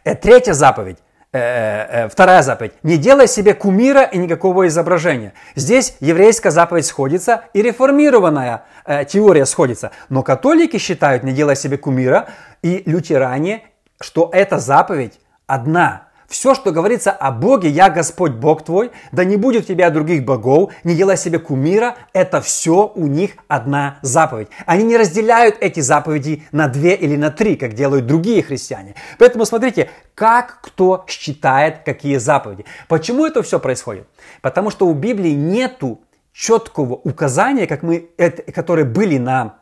Э, 0.05 0.15
третья 0.15 0.55
заповедь. 0.55 0.97
Вторая 1.31 2.43
заповедь. 2.43 2.73
Не 2.83 2.97
делай 2.97 3.29
себе 3.29 3.53
кумира 3.53 4.03
и 4.03 4.17
никакого 4.17 4.67
изображения. 4.67 5.35
Здесь 5.57 5.97
еврейская 6.01 6.51
заповедь 6.51 6.87
сходится 6.87 7.45
и 7.53 7.61
реформированная 7.61 8.65
теория 9.09 9.45
сходится. 9.45 9.91
Но 10.09 10.23
католики 10.23 10.79
считают, 10.79 11.25
не 11.25 11.33
делай 11.33 11.55
себе 11.55 11.77
кумира, 11.77 12.29
и 12.63 12.83
лютеране, 12.87 13.65
что 14.01 14.31
эта 14.33 14.59
заповедь 14.59 15.21
одна– 15.47 16.05
все, 16.29 16.55
что 16.55 16.73
говорится 16.73 17.11
о 17.11 17.31
Боге, 17.31 17.71
я 17.71 17.89
Господь 17.89 18.33
Бог 18.33 18.63
твой, 18.63 18.91
да 19.13 19.25
не 19.25 19.37
будет 19.37 19.65
у 19.65 19.67
тебя 19.67 19.89
других 19.89 20.27
богов, 20.27 20.75
не 20.85 20.95
делай 20.95 21.17
себе 21.17 21.39
кумира, 21.39 21.97
это 22.13 22.43
все 22.43 22.93
у 22.95 23.07
них 23.07 23.33
одна 23.49 23.99
заповедь. 24.03 24.49
Они 24.67 24.85
не 24.85 24.99
разделяют 24.99 25.57
эти 25.61 25.81
заповеди 25.81 26.43
на 26.53 26.69
две 26.69 26.95
или 26.95 27.17
на 27.17 27.31
три, 27.31 27.57
как 27.57 27.73
делают 27.73 28.07
другие 28.07 28.43
христиане. 28.43 28.95
Поэтому 29.19 29.47
смотрите, 29.47 29.91
как 30.15 30.59
кто 30.61 31.07
считает 31.09 31.79
какие 31.85 32.19
заповеди. 32.19 32.67
Почему 32.89 33.25
это 33.25 33.43
все 33.43 33.59
происходит? 33.59 34.07
Потому 34.43 34.69
что 34.69 34.87
у 34.87 34.93
Библии 34.93 35.33
нету 35.33 36.03
четкого 36.35 36.93
указания, 36.93 37.67
как 37.67 37.83
мы, 37.83 38.11
которые 38.55 38.85
были 38.85 39.17
на, 39.17 39.61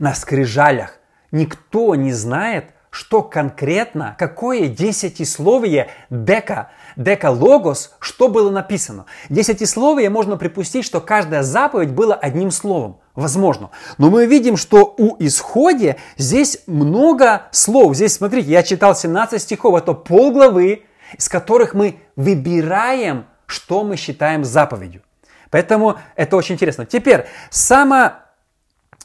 на 0.00 0.14
скрижалях. 0.14 0.98
Никто 1.30 1.94
не 1.94 2.12
знает, 2.12 2.74
что 2.90 3.22
конкретно, 3.22 4.16
какое 4.18 4.66
десятисловие 4.66 5.90
дека, 6.10 6.70
дека 6.96 7.30
логос, 7.30 7.94
что 8.00 8.28
было 8.28 8.50
написано. 8.50 9.06
Десятисловие 9.28 10.10
можно 10.10 10.36
припустить, 10.36 10.84
что 10.84 11.00
каждая 11.00 11.42
заповедь 11.42 11.90
была 11.90 12.14
одним 12.14 12.50
словом. 12.50 12.98
Возможно. 13.14 13.70
Но 13.98 14.10
мы 14.10 14.26
видим, 14.26 14.56
что 14.56 14.94
у 14.96 15.16
исходе 15.18 15.96
здесь 16.16 16.62
много 16.66 17.42
слов. 17.50 17.94
Здесь, 17.94 18.14
смотрите, 18.14 18.50
я 18.50 18.62
читал 18.62 18.94
17 18.94 19.40
стихов, 19.40 19.76
это 19.76 19.92
полглавы, 19.92 20.84
из 21.16 21.28
которых 21.28 21.74
мы 21.74 22.00
выбираем, 22.16 23.26
что 23.46 23.84
мы 23.84 23.96
считаем 23.96 24.44
заповедью. 24.44 25.02
Поэтому 25.50 25.96
это 26.14 26.36
очень 26.36 26.54
интересно. 26.54 26.86
Теперь, 26.86 27.26
самое 27.50 28.14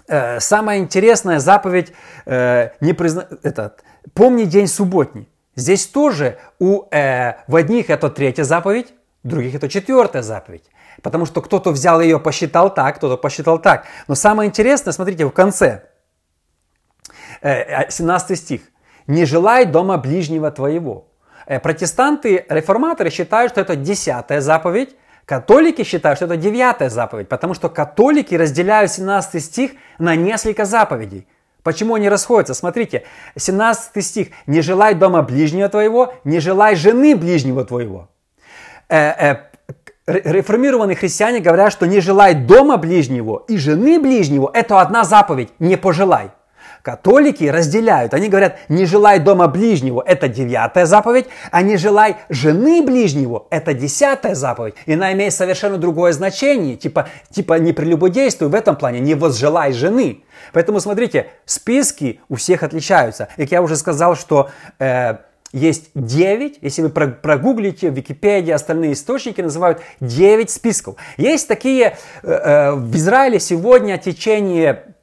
Э, 0.08 0.40
самая 0.40 0.80
интересная 0.80 1.40
заповедь 1.40 1.94
э, 2.26 2.70
не 2.80 2.94
призна... 2.94 3.28
этот, 3.44 3.84
«Помни 4.14 4.44
день 4.44 4.68
субботний». 4.68 5.28
Здесь 5.56 5.88
тоже 5.88 6.38
у, 6.60 6.84
э, 6.92 7.36
в 7.48 7.56
одних 7.56 7.90
это 7.90 8.10
третья 8.10 8.44
заповедь, 8.44 8.94
в 9.24 9.28
других 9.28 9.56
это 9.56 9.70
четвертая 9.70 10.22
заповедь. 10.22 10.66
Потому 11.02 11.26
что 11.26 11.42
кто-то 11.42 11.72
взял 11.72 12.02
ее, 12.02 12.20
посчитал 12.20 12.74
так, 12.74 12.98
кто-то 12.98 13.18
посчитал 13.18 13.60
так. 13.60 13.86
Но 14.08 14.16
самое 14.16 14.50
интересное, 14.50 14.92
смотрите, 14.92 15.26
в 15.26 15.32
конце, 15.32 15.84
э, 17.42 17.90
17 17.90 18.32
э, 18.32 18.36
стих. 18.36 18.62
«Не 19.08 19.26
желай 19.26 19.66
дома 19.66 19.98
ближнего 19.98 20.52
твоего». 20.52 21.08
Э, 21.48 21.60
протестанты, 21.60 22.46
реформаторы 22.50 23.10
считают, 23.10 23.52
что 23.52 23.62
это 23.62 23.76
десятая 23.76 24.42
заповедь, 24.42 24.96
Католики 25.26 25.84
считают, 25.84 26.20
что 26.20 26.26
это 26.26 26.38
девятая 26.38 26.90
заповедь, 26.90 27.28
потому 27.28 27.56
что 27.56 27.68
католики 27.70 28.36
разделяют 28.36 28.92
17 28.92 29.44
стих 29.44 29.72
на 29.98 30.16
несколько 30.16 30.66
заповедей. 30.66 31.28
Почему 31.64 31.96
они 31.96 32.10
расходятся? 32.10 32.54
Смотрите, 32.54 33.06
17 33.36 34.06
стих. 34.06 34.28
«Не 34.46 34.62
желай 34.62 34.94
дома 34.94 35.24
ближнего 35.24 35.68
твоего, 35.68 36.14
не 36.24 36.40
желай 36.40 36.76
жены 36.76 37.16
ближнего 37.16 37.66
твоего». 37.66 38.08
Э, 38.88 38.98
э, 39.10 39.38
реформированные 40.06 40.96
христиане 40.96 41.40
говорят, 41.40 41.72
что 41.72 41.88
не 41.88 42.02
желай 42.02 42.36
дома 42.36 42.78
ближнего 42.78 43.44
и 43.48 43.58
жены 43.58 44.00
ближнего– 44.00 44.52
это 44.54 44.80
одна 44.80 45.04
заповедь, 45.04 45.50
не 45.58 45.76
пожелай. 45.76 46.30
Католики 46.86 47.46
разделяют. 47.46 48.14
Они 48.14 48.30
говорят, 48.30 48.60
не 48.70 48.86
желай 48.86 49.18
дома 49.18 49.48
ближнего, 49.48 50.04
это 50.06 50.28
девятая 50.28 50.86
заповедь, 50.86 51.26
а 51.50 51.64
не 51.64 51.78
желай 51.78 52.18
жены 52.30 52.84
ближнего, 52.84 53.48
это 53.50 53.74
десятая 53.74 54.36
заповедь. 54.36 54.76
И 54.86 54.94
она 54.94 55.12
имеет 55.14 55.34
совершенно 55.34 55.80
другое 55.80 56.12
значение, 56.12 56.76
типа, 56.76 57.10
типа 57.32 57.56
не 57.56 57.74
прелюбодействуй 57.74 58.50
в 58.50 58.54
этом 58.54 58.76
плане, 58.76 59.00
не 59.00 59.16
возжелай 59.16 59.74
жены. 59.74 60.26
Поэтому 60.54 60.80
смотрите, 60.80 61.26
списки 61.46 62.20
у 62.30 62.36
всех 62.36 62.62
отличаются. 62.62 63.30
Как 63.36 63.50
я 63.50 63.64
уже 63.64 63.78
сказал, 63.78 64.16
что 64.16 64.52
э, 64.78 65.16
есть 65.54 65.90
9, 65.96 66.60
если 66.62 66.84
вы 66.84 66.90
прогуглите 66.90 67.90
в 67.90 67.96
Википедии, 67.96 68.52
остальные 68.52 68.94
источники 68.94 69.42
называют 69.42 69.82
9 70.02 70.52
списков. 70.52 70.98
Есть 71.18 71.48
такие 71.48 71.98
э, 72.22 72.32
э, 72.32 72.72
в 72.74 72.96
Израиле 72.96 73.40
сегодня 73.40 73.98
течение 73.98 74.95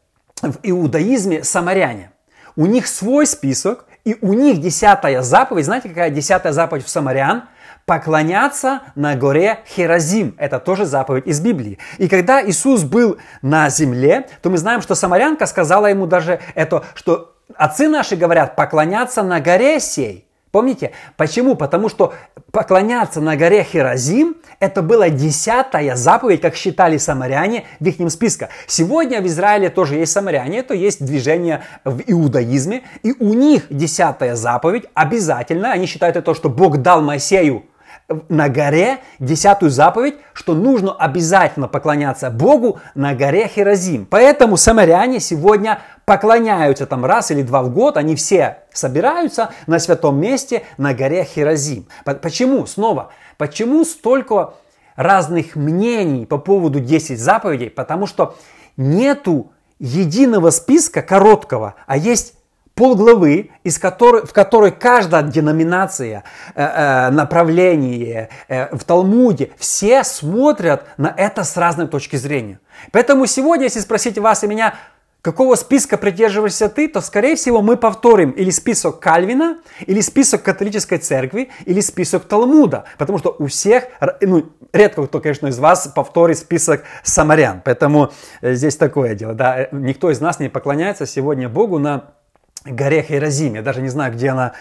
в 0.43 0.59
иудаизме 0.63 1.45
самаряне. 1.45 2.11
У 2.57 2.67
них 2.67 2.87
свой 2.87 3.27
список, 3.27 3.87
и 4.05 4.17
у 4.21 4.33
них 4.33 4.61
десятая 4.61 5.23
заповедь, 5.23 5.65
знаете, 5.65 5.89
какая 5.89 6.11
десятая 6.11 6.53
заповедь 6.53 6.85
в 6.85 6.89
самарян? 6.89 7.45
Поклоняться 7.87 8.83
на 8.95 9.17
горе 9.17 9.61
Херазим. 9.67 10.37
Это 10.39 10.61
тоже 10.61 10.85
заповедь 10.85 11.27
из 11.27 11.41
Библии. 11.41 11.79
И 11.99 12.09
когда 12.09 12.45
Иисус 12.45 12.83
был 12.85 13.19
на 13.43 13.71
земле, 13.71 14.29
то 14.41 14.51
мы 14.51 14.59
знаем, 14.59 14.83
что 14.83 14.95
самарянка 14.95 15.47
сказала 15.47 15.87
ему 15.87 16.07
даже 16.07 16.41
это, 16.55 16.85
что 16.95 17.35
отцы 17.57 17.89
наши 17.89 18.17
говорят 18.17 18.55
поклоняться 18.55 19.23
на 19.23 19.41
горе 19.41 19.81
сей. 19.81 20.29
Помните? 20.53 20.93
Почему? 21.17 21.57
Потому 21.57 21.89
что 21.89 22.13
поклоняться 22.53 23.23
на 23.23 23.37
горе 23.37 23.65
Херазим– 23.65 24.37
это 24.61 24.83
была 24.83 25.09
десятая 25.09 25.97
заповедь, 25.97 26.43
как 26.43 26.57
считали 26.57 26.99
самаряне 26.99 27.65
в 27.81 27.87
их 27.87 28.13
списке. 28.13 28.51
Сегодня 28.67 29.23
в 29.23 29.27
Израиле 29.27 29.71
тоже 29.71 29.97
есть 29.97 30.13
самаряне, 30.13 30.59
это 30.59 30.75
есть 30.75 31.03
движение 31.03 31.63
в 31.87 32.03
иудаизме, 32.07 32.83
и 33.03 33.13
у 33.19 33.33
них 33.33 33.65
десятая 33.71 34.37
заповедь 34.37 34.85
обязательно, 34.93 35.73
они 35.73 35.87
считают 35.87 36.17
это 36.17 36.27
то, 36.27 36.35
что 36.35 36.51
Бог 36.51 36.83
дал 36.83 37.01
Моисею 37.01 37.65
на 38.29 38.49
горе 38.49 38.99
десятую 39.19 39.71
заповедь, 39.71 40.17
что 40.33 40.55
нужно 40.55 40.93
обязательно 40.93 41.69
поклоняться 41.69 42.31
Богу 42.31 42.81
на 42.95 43.15
горе 43.15 43.49
Херазим. 43.49 44.07
Поэтому 44.07 44.57
самаряне 44.57 45.21
сегодня 45.21 45.81
поклоняются 46.13 46.85
там 46.85 47.07
раз 47.07 47.31
или 47.31 47.41
два 47.41 47.63
в 47.63 47.73
год, 47.73 47.97
они 47.97 48.17
все 48.17 48.59
собираются 48.75 49.49
на 49.67 49.79
святом 49.79 50.21
месте 50.21 50.65
на 50.77 50.93
горе 50.93 51.25
Херазим. 51.25 51.87
Почему? 52.05 52.67
Снова, 52.67 53.13
почему 53.39 53.83
столько 53.87 54.53
разных 54.95 55.57
мнений 55.57 56.27
по 56.27 56.37
поводу 56.37 56.81
10 56.81 57.19
заповедей? 57.19 57.71
Потому 57.71 58.07
что 58.07 58.37
нету 58.77 59.53
единого 59.79 60.51
списка 60.51 61.01
короткого, 61.01 61.77
а 61.87 61.97
есть 61.97 62.35
полглавы, 62.75 63.51
из 63.65 63.79
которой, 63.79 64.27
в 64.27 64.35
которой 64.35 64.71
каждая 64.71 65.23
деноминация, 65.23 66.25
э, 66.55 66.63
э, 66.63 67.11
направление 67.11 68.29
э, 68.49 68.75
в 68.77 68.85
Талмуде, 68.85 69.51
все 69.57 70.05
смотрят 70.05 70.85
на 70.97 71.13
это 71.17 71.45
с 71.45 71.57
разной 71.57 71.87
точки 71.89 72.17
зрения. 72.17 72.61
Поэтому 72.91 73.27
сегодня, 73.27 73.65
если 73.65 73.81
спросить 73.81 74.19
вас 74.19 74.45
и 74.45 74.47
меня, 74.47 74.75
какого 75.23 75.55
списка 75.55 75.97
придерживаешься 75.97 76.69
ты, 76.69 76.89
то, 76.89 77.01
скорее 77.01 77.37
всего, 77.37 77.63
мы 77.63 77.77
повторим 77.77 78.31
или 78.33 78.51
список 78.51 78.99
Кальвина, 79.01 79.59
или 79.87 80.01
список 80.01 80.43
католической 80.43 80.99
церкви, 80.99 81.51
или 81.65 81.81
список 81.81 82.25
Талмуда. 82.25 82.85
Потому 82.99 83.19
что 83.19 83.35
у 83.39 83.47
всех, 83.47 83.85
ну, 84.21 84.51
редко 84.73 85.07
кто, 85.07 85.21
конечно, 85.21 85.47
из 85.47 85.59
вас 85.59 85.87
повторит 85.95 86.39
список 86.39 86.83
самарян. 87.05 87.63
Поэтому 87.65 88.11
э, 88.41 88.55
здесь 88.55 88.77
такое 88.77 89.15
дело. 89.15 89.35
Да? 89.35 89.69
Никто 89.71 90.11
из 90.11 90.21
нас 90.21 90.41
не 90.41 90.49
поклоняется 90.49 91.07
сегодня 91.07 91.49
Богу 91.49 91.79
на 91.79 92.13
горе 92.65 93.03
Херазим. 93.03 93.55
Я 93.55 93.63
даже 93.63 93.81
не 93.81 93.89
знаю, 93.89 94.13
где 94.13 94.31
она 94.31 94.53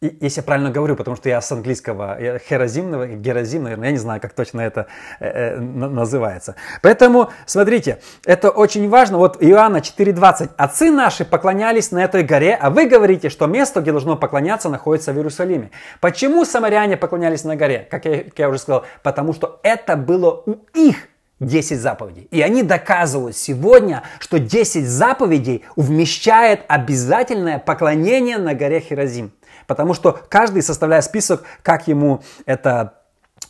если 0.00 0.40
я 0.40 0.42
правильно 0.42 0.70
говорю, 0.70 0.96
потому 0.96 1.16
что 1.16 1.28
я 1.28 1.40
с 1.42 1.52
английского 1.52 2.18
херазимного, 2.48 3.06
геразим, 3.06 3.64
наверное, 3.64 3.88
я 3.88 3.92
не 3.92 3.98
знаю, 3.98 4.20
как 4.20 4.32
точно 4.32 4.62
это 4.62 4.86
э, 5.20 5.56
э 5.56 5.60
называется. 5.60 6.54
Поэтому, 6.80 7.30
смотрите, 7.44 8.00
это 8.24 8.50
очень 8.50 8.88
важно. 8.88 9.18
Вот 9.18 9.36
Иоанна 9.40 9.78
4.20. 9.78 10.50
«Отцы 10.56 10.90
наши 10.90 11.26
поклонялись 11.26 11.90
на 11.90 12.02
этой 12.02 12.22
горе, 12.22 12.54
а 12.54 12.70
вы 12.70 12.86
говорите, 12.86 13.28
что 13.28 13.46
место, 13.46 13.82
где 13.82 13.92
должно 13.92 14.16
поклоняться, 14.16 14.70
находится 14.70 15.12
в 15.12 15.16
Иерусалиме». 15.16 15.70
Почему 16.00 16.46
самаряне 16.46 16.96
поклонялись 16.96 17.44
на 17.44 17.56
горе? 17.56 17.86
Как 17.90 18.06
я, 18.06 18.24
как 18.24 18.38
я 18.38 18.48
уже 18.48 18.58
сказал, 18.58 18.86
потому 19.02 19.34
что 19.34 19.60
это 19.62 19.96
было 19.96 20.42
у 20.46 20.56
их 20.72 21.08
10 21.40 21.78
заповедей. 21.78 22.28
И 22.30 22.40
они 22.42 22.62
доказывают 22.62 23.36
сегодня, 23.36 24.02
что 24.18 24.38
10 24.38 24.86
заповедей 24.86 25.64
вмещает 25.74 26.60
обязательное 26.68 27.58
поклонение 27.58 28.38
на 28.38 28.54
горе 28.54 28.80
Херазим. 28.80 29.32
Потому 29.66 29.94
что 29.94 30.20
каждый 30.28 30.62
составляет 30.62 31.04
список, 31.04 31.44
как 31.62 31.88
ему 31.88 32.22
это 32.46 33.00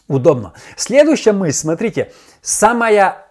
удобно. 0.09 0.53
Следующая 0.77 1.33
мысль, 1.33 1.61
смотрите, 1.61 2.13
самая 2.43 3.27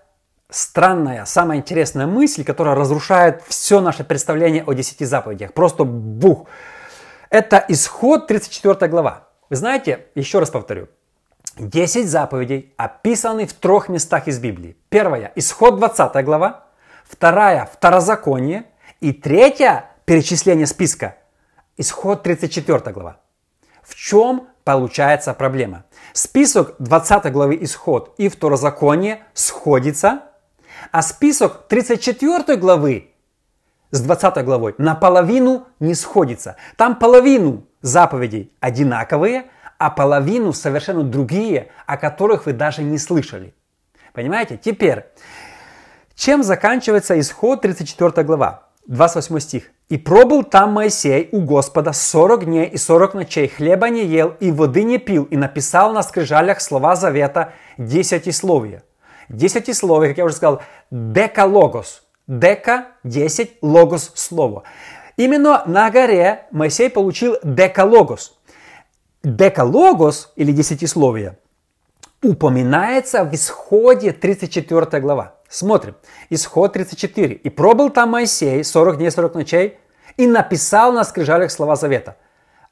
странная, 0.50 1.26
самая 1.26 1.60
интересная 1.60 2.08
мысль, 2.08 2.44
которая 2.44 2.76
разрушает 2.76 3.44
все 3.48 3.82
наше 3.82 4.04
представление 4.04 4.64
о 4.66 4.74
десяти 4.74 5.06
заповедях. 5.06 5.54
Просто 5.54 5.84
бух. 5.84 6.48
Это 7.30 7.64
исход 7.68 8.28
34 8.28 8.90
глава. 8.90 9.28
Вы 9.50 9.56
знаете, 9.56 10.08
еще 10.16 10.40
раз 10.40 10.50
повторю, 10.50 10.88
10 11.58 12.10
заповедей 12.10 12.74
описаны 12.78 13.46
в 13.46 13.54
трех 13.54 13.90
местах 13.90 14.28
из 14.28 14.40
Библии. 14.40 14.78
Первая– 14.90 15.32
исход 15.36 15.78
20 15.78 16.24
глава, 16.26 16.66
вторая– 17.04 17.70
второзаконие, 17.74 18.66
и 19.02 19.12
третья– 19.12 19.92
перечисление 20.06 20.66
списка– 20.66 21.16
исход 21.80 22.24
34 22.24 22.94
глава. 22.94 23.18
В 23.82 23.96
чем 23.96 24.50
получается 24.64 25.34
проблема? 25.34 25.86
Список 26.14 26.76
20 26.80 27.32
главы 27.32 27.58
исход 27.62 28.14
и 28.18 28.28
второзаконие 28.30 29.24
сходится, 29.34 30.24
а 30.92 31.02
список 31.02 31.68
34 31.68 32.58
главы 32.58 33.12
с 33.92 34.02
20 34.02 34.46
главой 34.46 34.76
наполовину 34.78 35.68
не 35.80 35.96
сходится. 35.96 36.58
Там 36.76 37.00
половину 37.00 37.66
заповедей 37.82 38.52
одинаковые, 38.60 39.46
а 39.78 39.90
половину 39.90 40.52
совершенно 40.54 41.04
другие, 41.04 41.72
о 41.88 41.98
которых 41.98 42.46
вы 42.46 42.54
даже 42.54 42.84
не 42.84 42.98
слышали. 42.98 43.56
Понимаете? 44.14 44.58
Теперь, 44.58 45.06
чем 46.14 46.44
заканчивается 46.44 47.18
исход 47.20 47.62
34 47.62 48.24
глава? 48.26 48.68
28 48.88 49.40
стих. 49.40 49.72
«И 49.90 49.98
пробыл 49.98 50.44
там 50.44 50.74
Моисей 50.74 51.30
у 51.32 51.42
Господа 51.42 51.94
40 51.94 52.46
дней 52.46 52.66
и 52.66 52.78
40 52.78 53.16
ночей, 53.16 53.48
хлеба 53.48 53.90
не 53.90 54.06
ел 54.06 54.36
и 54.40 54.52
воды 54.52 54.84
не 54.84 55.00
пил, 55.00 55.24
и 55.24 55.36
написал 55.36 55.94
на 55.94 56.04
скрижалях 56.04 56.62
слова 56.62 56.96
завета 56.96 57.54
десятисловия». 57.78 58.84
Десятисловие, 59.30 60.10
как 60.10 60.18
я 60.18 60.26
уже 60.26 60.36
сказал, 60.36 60.62
декалогос. 60.90 62.04
Дека– 62.28 62.88
10, 63.04 63.58
логос– 63.62 64.12
слово. 64.16 64.64
Именно 65.18 65.64
на 65.66 65.90
горе 65.90 66.46
Моисей 66.52 66.90
получил 66.90 67.38
декалогос. 67.44 68.38
Декалогос 69.24 70.32
или 70.36 70.52
десятисловие 70.52 71.38
упоминается 72.24 73.24
в 73.24 73.34
исходе 73.34 74.12
34 74.12 75.02
глава. 75.02 75.36
Смотрим. 75.50 75.96
Исход 76.30 76.74
34. 76.74 77.36
«И 77.36 77.50
пробыл 77.50 77.90
там 77.90 78.12
Моисей 78.12 78.64
40 78.64 78.98
дней 78.98 79.12
40 79.12 79.34
ночей 79.36 79.80
и 80.18 80.28
написал 80.28 80.94
на 80.94 81.04
скрижалях 81.04 81.52
слова 81.52 81.76
завета». 81.76 82.18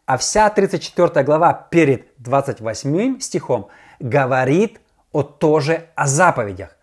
А 0.06 0.18
вся 0.18 0.50
34 0.50 1.26
глава 1.26 1.54
перед 1.54 2.08
28 2.20 3.20
стихом 3.20 3.68
говорит 4.00 4.80
о 5.12 5.24
тоже 5.24 5.90
о 5.96 6.08
заповедях 6.08 6.78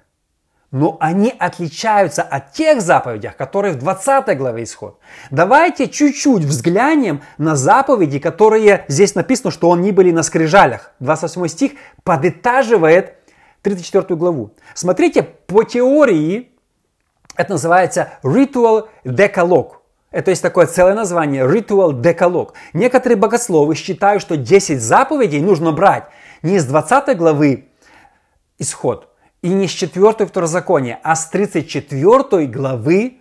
но 0.74 0.96
они 0.98 1.32
отличаются 1.38 2.22
от 2.22 2.52
тех 2.52 2.82
заповедях, 2.82 3.36
которые 3.36 3.74
в 3.74 3.78
20 3.78 4.36
главе 4.36 4.64
исход. 4.64 4.98
Давайте 5.30 5.88
чуть-чуть 5.88 6.42
взглянем 6.42 7.22
на 7.38 7.54
заповеди, 7.54 8.18
которые 8.18 8.84
здесь 8.88 9.14
написано, 9.14 9.52
что 9.52 9.72
они 9.72 9.92
были 9.92 10.10
на 10.10 10.24
скрижалях. 10.24 10.90
28 10.98 11.46
стих 11.46 11.72
подытаживает 12.02 13.14
34 13.64 14.14
главу. 14.16 14.52
Смотрите, 14.74 15.22
по 15.22 15.64
теории 15.64 16.50
это 17.34 17.52
называется 17.52 18.12
ritual 18.22 18.88
decalogue. 19.04 19.72
Это 20.10 20.30
есть 20.30 20.42
такое 20.42 20.66
целое 20.66 20.94
название 20.94 21.44
ritual 21.44 22.00
decalogue. 22.00 22.52
Некоторые 22.72 23.16
богословы 23.16 23.74
считают, 23.74 24.22
что 24.22 24.36
10 24.36 24.80
заповедей 24.80 25.40
нужно 25.40 25.72
брать 25.72 26.04
не 26.42 26.56
из 26.56 26.66
20 26.66 27.16
главы 27.16 27.64
исход, 28.58 29.08
и 29.42 29.48
не 29.48 29.66
с 29.66 29.72
4 29.72 30.26
второзакония, 30.26 31.00
а 31.02 31.16
с 31.16 31.28
34 31.30 32.46
главы 32.46 33.18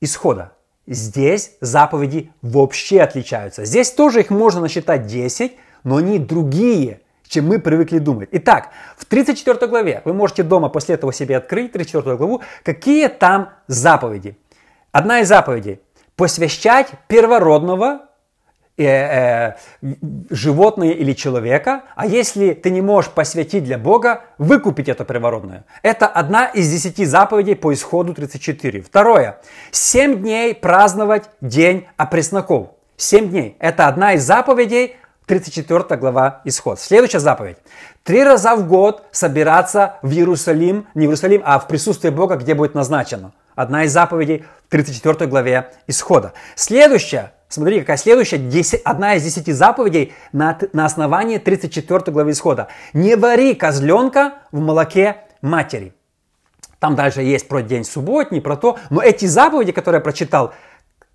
исхода. 0.00 0.52
Здесь 0.86 1.52
заповеди 1.60 2.32
вообще 2.42 3.00
отличаются. 3.00 3.64
Здесь 3.64 3.92
тоже 3.92 4.20
их 4.20 4.30
можно 4.30 4.60
насчитать 4.60 5.06
10, 5.06 5.56
но 5.84 5.96
они 5.96 6.18
другие, 6.18 7.01
чем 7.32 7.48
мы 7.48 7.58
привыкли 7.58 7.98
думать. 7.98 8.28
Итак, 8.32 8.68
в 8.96 9.06
34 9.06 9.66
главе, 9.66 10.02
вы 10.04 10.12
можете 10.12 10.42
дома 10.42 10.68
после 10.68 10.96
этого 10.96 11.12
себе 11.12 11.38
открыть 11.38 11.72
34 11.72 12.16
главу, 12.16 12.42
какие 12.62 13.08
там 13.08 13.48
заповеди. 13.66 14.36
Одна 14.92 15.20
из 15.20 15.28
заповедей– 15.28 15.80
посвящать 16.16 16.88
первородного 17.08 18.02
э, 18.76 18.84
э, 18.84 19.54
животное 20.28 20.90
или 20.90 21.14
человека, 21.14 21.84
а 21.96 22.06
если 22.06 22.52
ты 22.52 22.70
не 22.70 22.82
можешь 22.82 23.10
посвятить 23.10 23.64
для 23.64 23.78
Бога, 23.78 24.24
выкупить 24.36 24.90
это 24.90 25.06
приворотное. 25.06 25.64
Это 25.82 26.06
одна 26.06 26.44
из 26.44 26.70
десяти 26.70 27.06
заповедей 27.06 27.56
по 27.56 27.72
исходу 27.72 28.12
34. 28.12 28.82
Второе. 28.82 29.40
Семь 29.70 30.20
дней 30.20 30.54
праздновать 30.54 31.30
день 31.40 31.86
опресноков. 31.96 32.72
Семь 32.98 33.30
дней. 33.30 33.56
Это 33.58 33.88
одна 33.88 34.12
из 34.12 34.22
заповедей 34.22 34.96
34 35.26 36.00
глава 36.00 36.40
Исход. 36.44 36.80
Следующая 36.80 37.20
заповедь. 37.20 37.56
Три 38.02 38.24
раза 38.24 38.56
в 38.56 38.66
год 38.66 39.04
собираться 39.12 39.96
в 40.02 40.10
Иерусалим, 40.10 40.86
не 40.94 41.06
в 41.06 41.10
Иерусалим, 41.10 41.42
а 41.44 41.58
в 41.58 41.68
присутствии 41.68 42.10
Бога, 42.10 42.36
где 42.36 42.54
будет 42.54 42.74
назначено. 42.74 43.32
Одна 43.54 43.84
из 43.84 43.92
заповедей 43.92 44.44
34 44.68 45.28
главе 45.28 45.72
Исхода. 45.86 46.32
Следующая 46.54 47.32
Смотри, 47.52 47.80
какая 47.80 47.98
следующая, 47.98 48.38
10, 48.38 48.80
одна 48.82 49.16
из 49.16 49.24
десяти 49.24 49.52
заповедей 49.52 50.14
на, 50.32 50.58
на 50.72 50.86
основании 50.86 51.36
34 51.36 52.04
главы 52.06 52.30
Исхода. 52.30 52.68
Не 52.94 53.14
вари 53.14 53.54
козленка 53.54 54.36
в 54.52 54.60
молоке 54.60 55.18
матери. 55.42 55.92
Там 56.78 56.96
дальше 56.96 57.20
есть 57.20 57.48
про 57.48 57.60
день 57.60 57.84
субботний, 57.84 58.40
про 58.40 58.56
то. 58.56 58.78
Но 58.88 59.02
эти 59.02 59.26
заповеди, 59.26 59.70
которые 59.70 59.98
я 59.98 60.02
прочитал, 60.02 60.54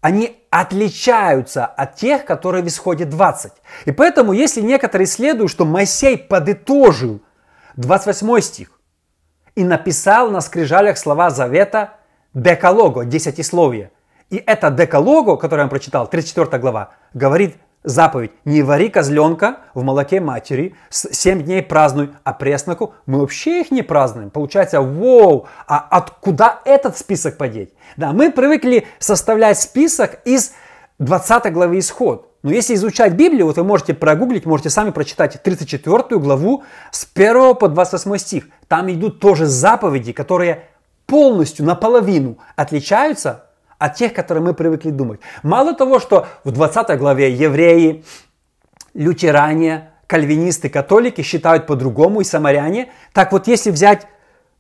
они 0.01 0.37
отличаются 0.49 1.65
от 1.65 1.95
тех, 1.95 2.25
которые 2.25 2.63
в 2.63 2.67
Исходе 2.67 3.05
20. 3.05 3.51
И 3.85 3.91
поэтому, 3.91 4.33
если 4.33 4.61
некоторые 4.61 5.05
исследуют, 5.05 5.51
что 5.51 5.65
Моисей 5.65 6.17
подытожил 6.17 7.21
28 7.75 8.39
стих 8.41 8.79
и 9.55 9.63
написал 9.63 10.29
на 10.29 10.41
скрижалях 10.41 10.97
слова 10.97 11.29
завета 11.29 11.95
декалого, 12.33 13.05
десятисловие, 13.05 13.91
и 14.29 14.37
это 14.37 14.69
декалого, 14.69 15.35
которое 15.37 15.63
я 15.63 15.67
прочитал, 15.67 16.07
34 16.07 16.61
глава, 16.61 16.91
говорит 17.13 17.55
заповедь 17.83 18.31
«Не 18.45 18.61
вари 18.61 18.89
козленка 18.89 19.57
в 19.73 19.83
молоке 19.83 20.19
матери, 20.19 20.75
7 20.89 21.43
дней 21.43 21.61
празднуй, 21.61 22.11
а 22.23 22.33
пресноку». 22.33 22.93
Мы 23.05 23.19
вообще 23.19 23.61
их 23.61 23.71
не 23.71 23.81
празднуем. 23.81 24.29
Получается, 24.29 24.81
вау, 24.81 25.47
а 25.67 25.85
откуда 25.89 26.59
этот 26.65 26.97
список 26.97 27.37
подеть? 27.37 27.73
Да, 27.95 28.13
мы 28.13 28.31
привыкли 28.31 28.87
составлять 28.99 29.59
список 29.59 30.19
из 30.25 30.53
20 30.99 31.53
главы 31.53 31.79
Исход. 31.79 32.31
Но 32.43 32.51
если 32.51 32.75
изучать 32.75 33.13
Библию, 33.13 33.47
вот 33.47 33.57
вы 33.57 33.63
можете 33.63 33.93
прогуглить, 33.93 34.45
можете 34.45 34.69
сами 34.69 34.91
прочитать 34.91 35.41
34 35.41 36.19
главу 36.19 36.63
с 36.91 37.07
1 37.13 37.55
по 37.55 37.67
28 37.67 38.17
стих. 38.17 38.45
Там 38.67 38.91
идут 38.91 39.19
тоже 39.19 39.45
заповеди, 39.45 40.13
которые 40.13 40.63
полностью 41.05 41.65
наполовину 41.65 42.37
отличаются 42.55 43.46
от 43.79 43.95
тех, 43.95 44.13
которые 44.13 44.43
мы 44.43 44.53
привыкли 44.53 44.89
думать. 44.89 45.19
Мало 45.43 45.73
того, 45.73 45.99
что 45.99 46.27
в 46.43 46.51
20 46.51 46.97
главе 46.97 47.31
евреи, 47.31 48.03
лютеране, 48.93 49.91
кальвинисты, 50.07 50.69
католики 50.69 51.21
считают 51.21 51.67
по-другому 51.67 52.21
и 52.21 52.23
самаряне, 52.23 52.91
так 53.13 53.31
вот 53.31 53.47
если 53.47 53.71
взять 53.71 54.07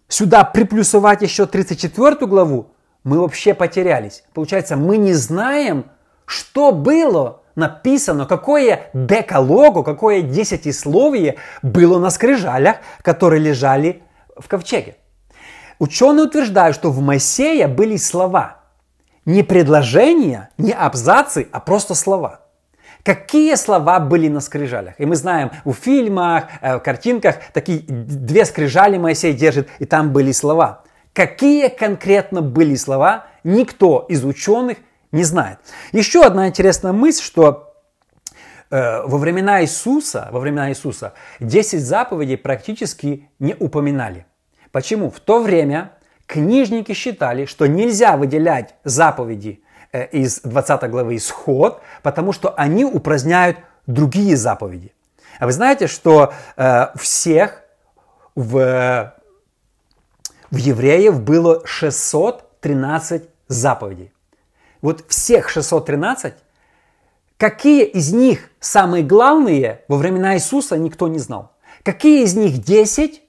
сюда, 0.07 0.43
приплюсовать 0.43 1.21
еще 1.21 1.45
34 1.45 2.27
главу, 2.27 2.71
мы 3.03 3.19
вообще 3.19 3.53
потерялись. 3.53 4.23
Получается, 4.33 4.75
мы 4.75 4.97
не 4.97 5.13
знаем, 5.13 5.85
что 6.25 6.71
было 6.71 7.41
написано, 7.55 8.25
какое 8.25 8.91
декалогу, 8.93 9.83
какое 9.83 10.21
десятисловие 10.21 11.37
было 11.63 11.97
на 11.97 12.11
скрижалях, 12.11 12.77
которые 13.01 13.41
лежали 13.41 14.03
в 14.37 14.47
ковчеге. 14.47 14.97
Ученые 15.79 16.25
утверждают, 16.25 16.75
что 16.75 16.91
в 16.91 17.01
Моисея 17.01 17.67
были 17.67 17.97
слова– 17.97 18.56
не 19.27 19.43
предложения, 19.43 20.49
не 20.57 20.71
абзацы, 20.71 21.47
а 21.51 21.59
просто 21.59 21.93
слова. 21.93 22.45
Какие 23.03 23.55
слова 23.55 23.99
были 23.99 24.29
на 24.29 24.39
скрижалях? 24.39 24.95
И 24.99 25.05
мы 25.05 25.15
знаем, 25.15 25.51
в 25.65 25.73
фильмах, 25.73 26.45
э, 26.61 26.77
в 26.77 26.79
картинках 26.79 27.35
такие 27.53 27.79
две 27.87 28.45
скрижали 28.45 28.97
Моисей 28.97 29.33
держит, 29.33 29.69
и 29.79 29.85
там 29.85 30.13
были 30.13 30.31
слова. 30.31 30.83
Какие 31.13 31.67
конкретно 31.67 32.41
были 32.41 32.75
слова, 32.75 33.27
никто 33.43 34.05
из 34.09 34.23
ученых 34.23 34.77
не 35.11 35.23
знает. 35.23 35.59
Еще 35.91 36.23
одна 36.23 36.47
интересная 36.47 36.93
мысль, 36.93 37.23
что 37.23 37.73
э, 38.69 39.01
во 39.03 39.17
времена 39.17 39.61
Иисуса, 39.61 40.29
во 40.31 40.39
времена 40.39 40.69
Иисуса 40.69 41.13
10 41.41 41.81
заповедей 41.81 42.37
практически 42.37 43.29
не 43.39 43.55
упоминали. 43.59 44.25
Почему? 44.71 45.09
В 45.09 45.19
то 45.19 45.41
время 45.41 45.96
Книжники 46.27 46.93
считали, 46.93 47.45
что 47.45 47.67
нельзя 47.67 48.17
выделять 48.17 48.75
заповеди 48.83 49.63
э, 49.93 50.07
из 50.07 50.41
20 50.41 50.89
главы 50.91 51.15
Исход, 51.15 51.81
потому 52.03 52.33
что 52.33 52.53
они 52.53 52.83
упраздняют 52.83 53.57
другие 53.87 54.35
заповеди. 54.35 54.93
А 55.39 55.45
вы 55.45 55.53
знаете, 55.53 55.87
что 55.87 56.33
э, 56.57 56.87
всех 56.95 57.63
в, 58.35 59.13
в 60.51 60.55
евреев 60.55 61.21
было 61.21 61.65
613 61.65 63.23
заповедей. 63.47 64.11
Вот 64.81 65.05
всех 65.07 65.49
613, 65.49 66.33
какие 67.37 67.85
из 67.85 68.11
них 68.11 68.51
самые 68.59 69.03
главные 69.03 69.83
во 69.87 69.95
времена 69.95 70.35
Иисуса, 70.35 70.77
никто 70.77 71.07
не 71.07 71.19
знал. 71.19 71.53
Какие 71.83 72.23
из 72.23 72.35
них 72.35 72.61
10, 72.61 73.21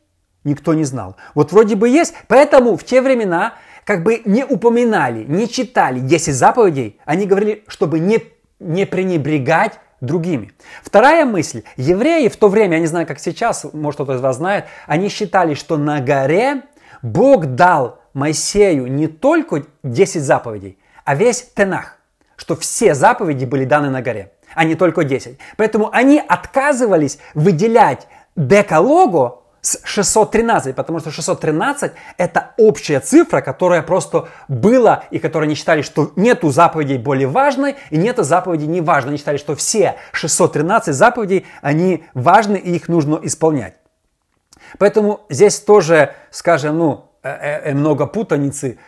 никто 0.44 0.74
не 0.74 0.84
знал. 0.84 1.16
Вот 1.34 1.52
вроде 1.52 1.76
бы 1.76 1.88
есть, 1.88 2.14
поэтому 2.26 2.76
в 2.76 2.84
те 2.84 3.02
времена 3.02 3.54
как 3.84 4.02
бы 4.02 4.20
не 4.24 4.44
упоминали, 4.44 5.24
не 5.24 5.48
читали 5.48 6.00
10 6.00 6.34
заповедей, 6.34 7.00
они 7.04 7.26
говорили, 7.26 7.64
чтобы 7.68 7.98
не, 7.98 8.22
не 8.60 8.86
пренебрегать 8.86 9.80
другими. 10.00 10.52
Вторая 10.82 11.24
мысль. 11.24 11.62
Евреи 11.76 12.28
в 12.28 12.36
то 12.36 12.48
время, 12.48 12.74
я 12.74 12.80
не 12.80 12.86
знаю, 12.86 13.06
как 13.06 13.18
сейчас, 13.18 13.64
может 13.72 13.96
кто-то 13.96 14.14
из 14.14 14.20
вас 14.20 14.36
знает, 14.36 14.66
они 14.86 15.08
считали, 15.08 15.54
что 15.54 15.76
на 15.76 16.00
горе 16.00 16.62
Бог 17.02 17.46
дал 17.46 18.00
Моисею 18.12 18.86
не 18.92 19.06
только 19.06 19.64
10 19.82 20.22
заповедей, 20.22 20.78
а 21.04 21.14
весь 21.14 21.42
Тенах, 21.54 21.96
что 22.36 22.56
все 22.56 22.94
заповеди 22.94 23.44
были 23.44 23.64
даны 23.64 23.90
на 23.90 24.02
горе, 24.02 24.32
а 24.54 24.64
не 24.64 24.74
только 24.74 25.04
10. 25.04 25.38
Поэтому 25.56 25.90
они 25.92 26.20
отказывались 26.26 27.18
выделять 27.34 28.06
декалогу 28.36 29.44
с 29.68 29.80
613, 29.84 30.74
потому 30.74 30.98
что 31.00 31.10
613 31.10 31.92
это 32.16 32.54
общая 32.56 33.00
цифра, 33.00 33.42
которая 33.42 33.82
просто 33.82 34.28
была 34.48 35.04
и 35.10 35.18
которая 35.18 35.48
не 35.48 35.54
считали, 35.54 35.82
что 35.82 36.12
нету 36.16 36.50
заповедей 36.50 36.96
более 36.96 37.28
важной 37.28 37.76
и 37.90 37.98
нету 37.98 38.22
заповедей 38.22 38.66
не 38.66 38.80
важной. 38.80 39.10
Они 39.10 39.18
считали, 39.18 39.36
что 39.36 39.54
все 39.54 39.96
613 40.12 40.94
заповедей, 40.94 41.46
они 41.60 42.04
важны 42.14 42.56
и 42.56 42.76
их 42.76 42.88
нужно 42.88 43.20
исполнять. 43.22 43.74
Поэтому 44.78 45.20
здесь 45.28 45.60
тоже, 45.60 46.14
скажем, 46.30 46.78
ну, 46.78 47.10
э, 47.22 47.28
э, 47.28 47.70
э, 47.70 47.74
много 47.74 48.06
путаницы, 48.06 48.78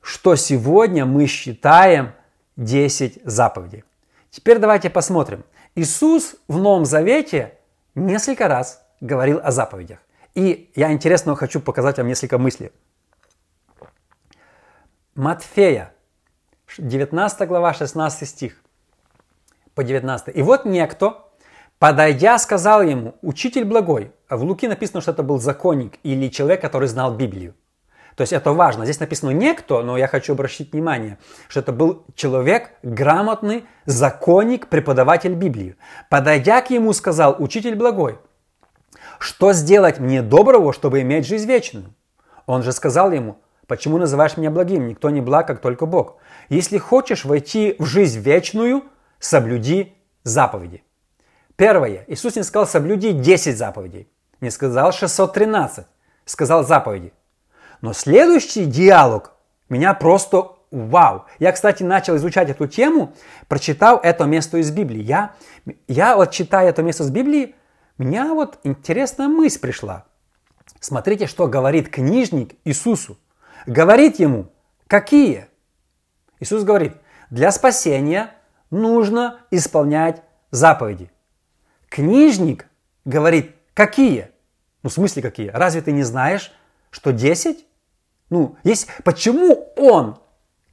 что 0.00 0.34
сегодня 0.34 1.04
мы 1.04 1.26
считаем 1.26 2.12
10 2.56 3.20
заповедей. 3.24 3.84
Теперь 4.30 4.58
давайте 4.58 4.90
посмотрим. 4.90 5.44
Иисус 5.74 6.36
в 6.48 6.58
Новом 6.58 6.84
Завете 6.84 7.54
несколько 7.94 8.48
раз 8.48 8.82
говорил 9.00 9.40
о 9.42 9.52
заповедях. 9.52 9.98
И 10.36 10.70
я 10.76 10.92
интересно 10.92 11.34
хочу 11.34 11.60
показать 11.60 11.96
вам 11.96 12.08
несколько 12.08 12.36
мыслей. 12.36 12.70
Матфея, 15.14 15.94
19 16.76 17.48
глава, 17.48 17.72
16 17.72 18.28
стих 18.28 18.62
по 19.74 19.82
19. 19.82 20.36
«И 20.36 20.42
вот 20.42 20.66
некто, 20.66 21.24
подойдя, 21.78 22.38
сказал 22.38 22.82
ему, 22.82 23.14
учитель 23.22 23.64
благой». 23.64 24.12
В 24.28 24.42
Луки 24.42 24.68
написано, 24.68 25.00
что 25.00 25.12
это 25.12 25.22
был 25.22 25.38
законник 25.38 25.98
или 26.02 26.28
человек, 26.28 26.60
который 26.60 26.88
знал 26.88 27.16
Библию. 27.16 27.54
То 28.14 28.20
есть 28.20 28.34
это 28.34 28.52
важно. 28.52 28.84
Здесь 28.84 29.00
написано 29.00 29.30
некто, 29.30 29.82
но 29.82 29.96
я 29.96 30.06
хочу 30.06 30.34
обратить 30.34 30.72
внимание, 30.72 31.18
что 31.48 31.60
это 31.60 31.72
был 31.72 32.04
человек, 32.14 32.72
грамотный, 32.82 33.64
законник, 33.86 34.68
преподаватель 34.68 35.32
Библии. 35.32 35.76
Подойдя 36.10 36.60
к 36.60 36.70
ему, 36.70 36.92
сказал, 36.92 37.36
учитель 37.38 37.74
благой, 37.74 38.18
что 39.18 39.52
сделать 39.52 39.98
мне 39.98 40.22
доброго, 40.22 40.72
чтобы 40.72 41.00
иметь 41.02 41.26
жизнь 41.26 41.46
вечную? 41.46 41.94
Он 42.46 42.62
же 42.62 42.72
сказал 42.72 43.12
ему, 43.12 43.38
почему 43.66 43.98
называешь 43.98 44.36
меня 44.36 44.50
благим? 44.50 44.86
Никто 44.86 45.10
не 45.10 45.20
благ, 45.20 45.46
как 45.46 45.60
только 45.60 45.86
Бог. 45.86 46.16
Если 46.48 46.78
хочешь 46.78 47.24
войти 47.24 47.76
в 47.78 47.84
жизнь 47.84 48.20
вечную, 48.20 48.84
соблюди 49.18 49.94
заповеди. 50.22 50.82
Первое. 51.56 52.04
Иисус 52.06 52.36
не 52.36 52.42
сказал 52.42 52.66
соблюди 52.66 53.12
10 53.12 53.56
заповедей. 53.56 54.08
Не 54.40 54.50
сказал 54.50 54.92
613. 54.92 55.86
Сказал 56.24 56.64
заповеди. 56.64 57.12
Но 57.80 57.92
следующий 57.92 58.66
диалог 58.66 59.32
меня 59.68 59.94
просто 59.94 60.52
вау. 60.70 61.24
Я, 61.38 61.52
кстати, 61.52 61.82
начал 61.82 62.16
изучать 62.16 62.50
эту 62.50 62.66
тему, 62.66 63.14
прочитал 63.48 63.98
это 64.02 64.24
место 64.24 64.58
из 64.58 64.70
Библии. 64.70 65.02
Я, 65.02 65.34
я 65.88 66.16
вот 66.16 66.30
читая 66.30 66.68
это 66.68 66.82
место 66.82 67.04
из 67.04 67.10
Библии, 67.10 67.54
меня 67.98 68.34
вот 68.34 68.58
интересная 68.62 69.28
мысль 69.28 69.60
пришла. 69.60 70.06
Смотрите, 70.80 71.26
что 71.26 71.46
говорит 71.46 71.88
книжник 71.88 72.54
Иисусу. 72.64 73.18
Говорит 73.66 74.18
ему, 74.18 74.52
какие? 74.86 75.46
Иисус 76.40 76.62
говорит, 76.62 76.94
для 77.30 77.50
спасения 77.50 78.34
нужно 78.70 79.40
исполнять 79.50 80.22
заповеди. 80.50 81.10
Книжник 81.88 82.66
говорит, 83.04 83.56
какие? 83.74 84.30
Ну, 84.82 84.90
в 84.90 84.92
смысле 84.92 85.22
какие? 85.22 85.48
Разве 85.48 85.80
ты 85.80 85.92
не 85.92 86.02
знаешь, 86.02 86.52
что 86.90 87.12
10? 87.12 87.64
Ну, 88.30 88.56
есть, 88.64 88.88
почему 89.04 89.72
он 89.76 90.18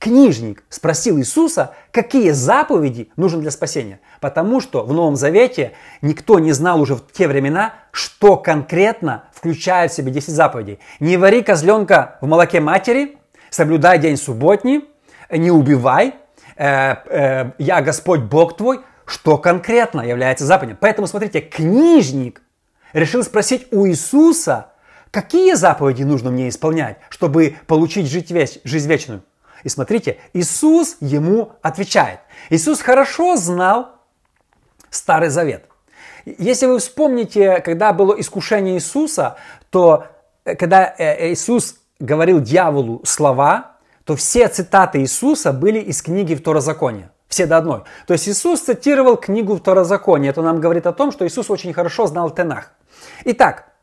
книжник 0.04 0.66
спросил 0.68 1.18
Иисуса, 1.18 1.76
какие 1.92 2.32
заповеди 2.32 3.10
нужны 3.16 3.40
для 3.40 3.52
спасения. 3.52 4.02
Потому 4.20 4.60
что 4.60 4.84
в 4.84 4.92
Новом 4.92 5.16
Завете 5.16 5.72
никто 6.02 6.40
не 6.40 6.52
знал 6.52 6.82
уже 6.82 6.96
в 6.96 7.10
те 7.14 7.26
времена, 7.26 7.76
что 7.92 8.36
конкретно 8.36 9.24
включает 9.34 9.92
в 9.92 9.96
себя 9.96 10.12
10 10.12 10.28
заповедей. 10.28 10.80
Не 11.00 11.16
вари 11.16 11.42
козленка 11.42 12.18
в 12.20 12.28
молоке 12.28 12.60
матери, 12.60 13.18
соблюдай 13.50 13.98
день 13.98 14.18
субботний, 14.18 14.84
не 15.32 15.52
убивай, 15.52 16.16
э, 16.58 16.96
э, 17.06 17.52
я 17.58 17.82
Господь 17.82 18.20
Бог 18.24 18.58
твой, 18.58 18.82
что 19.06 19.38
конкретно 19.38 20.02
является 20.02 20.46
заповедью. 20.46 20.78
Поэтому, 20.82 21.08
смотрите, 21.08 21.40
книжник 21.40 22.42
решил 22.92 23.24
спросить 23.24 23.68
у 23.72 23.88
Иисуса, 23.88 24.74
какие 25.12 25.54
заповеди 25.54 26.04
нужно 26.04 26.30
мне 26.30 26.50
исполнять, 26.50 26.98
чтобы 27.10 27.56
получить 27.68 28.08
жизнь 28.08 28.90
вечную. 28.90 29.24
И 29.64 29.70
смотрите, 29.70 30.18
Иисус 30.34 30.98
ему 31.00 31.54
отвечает. 31.62 32.20
Иисус 32.50 32.82
хорошо 32.82 33.36
знал 33.36 33.90
Старый 34.90 35.30
Завет. 35.30 35.66
Если 36.26 36.66
вы 36.66 36.80
вспомните, 36.80 37.60
когда 37.60 37.92
было 37.94 38.14
искушение 38.20 38.76
Иисуса, 38.76 39.38
то 39.70 40.06
э, 40.46 40.56
когда 40.56 40.94
э, 40.98 41.34
Иисус 41.34 41.78
говорил 42.00 42.40
дьяволу 42.40 43.02
слова, 43.06 43.78
то 44.06 44.16
все 44.16 44.48
цитаты 44.48 45.00
Иисуса 45.00 45.52
были 45.52 45.80
из 45.80 46.02
книги 46.02 46.36
Второзакония. 46.36 47.12
Все 47.28 47.46
до 47.46 47.58
одной. 47.58 47.84
То 48.06 48.14
есть 48.14 48.30
Иисус 48.30 48.62
цитировал 48.62 49.18
книгу 49.18 49.56
Второзакония. 49.56 50.30
Это 50.30 50.42
нам 50.42 50.62
говорит 50.62 50.86
о 50.86 50.94
том, 50.94 51.12
что 51.12 51.26
Иисус 51.26 51.50
очень 51.50 51.74
хорошо 51.74 52.06
знал 52.08 52.30
Тенах. 52.30 52.72
Итак, 53.26 53.74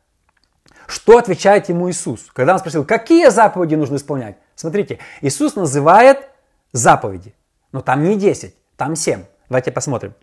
что 0.87 1.17
отвечает 1.17 1.69
ему 1.69 1.89
Иисус? 1.89 2.29
Когда 2.33 2.53
он 2.53 2.59
спросил, 2.59 2.85
какие 2.85 3.29
заповеди 3.29 3.75
нужно 3.75 3.97
исполнять? 3.97 4.37
Смотрите, 4.61 4.99
Иисус 5.21 5.55
называет 5.55 6.29
заповеди, 6.71 7.33
но 7.71 7.81
там 7.81 8.03
не 8.03 8.15
10, 8.15 8.55
там 8.77 8.95
7. 8.95 9.23
Давайте 9.49 9.71
посмотрим. 9.71 10.13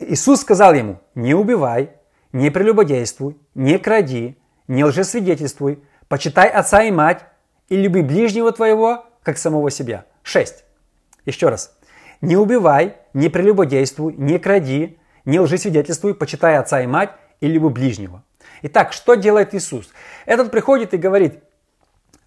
Иисус 0.00 0.40
сказал 0.40 0.74
ему, 0.74 0.98
не 1.14 1.34
убивай, 1.34 1.90
не 2.32 2.50
прелюбодействуй, 2.50 3.36
не 3.54 3.78
кради, 3.78 4.36
не 4.66 4.84
лжесвидетельствуй, 4.84 5.84
почитай 6.08 6.48
отца 6.48 6.82
и 6.82 6.90
мать 6.90 7.24
и 7.68 7.76
люби 7.76 8.02
ближнего 8.02 8.50
твоего, 8.50 9.04
как 9.22 9.38
самого 9.38 9.70
себя. 9.70 10.04
6. 10.24 10.64
Еще 11.26 11.48
раз. 11.48 11.78
Не 12.20 12.36
убивай, 12.36 12.96
не 13.14 13.28
прелюбодействуй, 13.28 14.14
не 14.14 14.40
кради, 14.40 14.98
не 15.24 15.38
лжесвидетельствуй, 15.38 16.16
почитай 16.16 16.56
отца 16.56 16.80
и 16.80 16.88
мать 16.88 17.10
и 17.40 17.46
люби 17.46 17.68
ближнего. 17.68 18.24
Итак, 18.62 18.92
что 18.92 19.14
делает 19.14 19.54
Иисус? 19.54 19.90
Этот 20.26 20.50
приходит 20.50 20.92
и 20.92 20.96
говорит, 20.96 21.44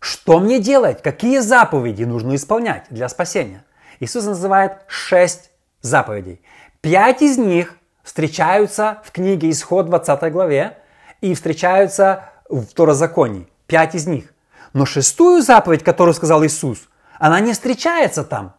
что 0.03 0.41
мне 0.41 0.59
делать? 0.59 1.01
Какие 1.01 1.39
заповеди 1.39 2.03
нужно 2.03 2.35
исполнять 2.35 2.83
для 2.89 3.07
спасения? 3.07 3.63
Иисус 4.01 4.25
называет 4.25 4.73
шесть 4.87 5.49
заповедей. 5.81 6.41
Пять 6.81 7.21
из 7.21 7.37
них 7.37 7.77
встречаются 8.03 9.01
в 9.05 9.13
книге 9.13 9.49
Исход 9.49 9.85
20 9.85 10.29
главе 10.33 10.77
и 11.21 11.33
встречаются 11.33 12.25
в 12.49 12.65
Второзаконии. 12.65 13.47
Пять 13.65 13.95
из 13.95 14.05
них. 14.05 14.33
Но 14.73 14.85
шестую 14.85 15.41
заповедь, 15.41 15.85
которую 15.85 16.13
сказал 16.13 16.43
Иисус, 16.43 16.89
она 17.17 17.39
не 17.39 17.53
встречается 17.53 18.25
там. 18.25 18.55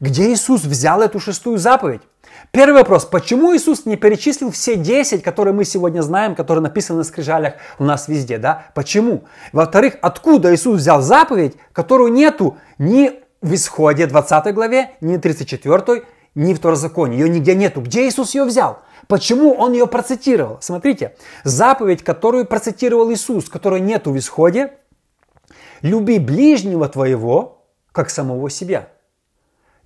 Где 0.00 0.32
Иисус 0.32 0.64
взял 0.64 1.00
эту 1.00 1.20
шестую 1.20 1.58
заповедь? 1.58 2.02
Первый 2.58 2.78
вопрос. 2.78 3.04
Почему 3.04 3.54
Иисус 3.54 3.86
не 3.86 3.96
перечислил 3.96 4.50
все 4.50 4.74
10, 4.74 5.22
которые 5.22 5.54
мы 5.54 5.64
сегодня 5.64 6.02
знаем, 6.02 6.34
которые 6.34 6.60
написаны 6.60 6.98
на 6.98 7.04
скрижалях 7.04 7.54
у 7.78 7.84
нас 7.84 8.08
везде? 8.08 8.36
Да? 8.36 8.66
Почему? 8.74 9.26
Во-вторых, 9.52 9.96
откуда 10.02 10.52
Иисус 10.52 10.80
взял 10.80 11.00
заповедь, 11.00 11.54
которую 11.72 12.12
нету 12.12 12.58
ни 12.78 13.12
в 13.42 13.54
Исходе 13.54 14.08
20 14.08 14.52
главе, 14.54 14.90
ни 15.00 15.16
в 15.16 15.20
34, 15.20 16.02
ни 16.34 16.52
в 16.52 16.56
Второзаконии. 16.56 17.20
Ее 17.20 17.28
нигде 17.28 17.54
нету. 17.54 17.80
Где 17.80 18.08
Иисус 18.08 18.34
ее 18.34 18.42
взял? 18.42 18.80
Почему 19.06 19.52
он 19.52 19.72
ее 19.72 19.86
процитировал? 19.86 20.58
Смотрите, 20.60 21.14
заповедь, 21.44 22.02
которую 22.02 22.44
процитировал 22.44 23.12
Иисус, 23.12 23.48
которой 23.48 23.80
нету 23.80 24.10
в 24.10 24.18
Исходе, 24.18 24.72
люби 25.80 26.18
ближнего 26.18 26.88
твоего, 26.88 27.68
как 27.92 28.10
самого 28.10 28.50
себя. 28.50 28.88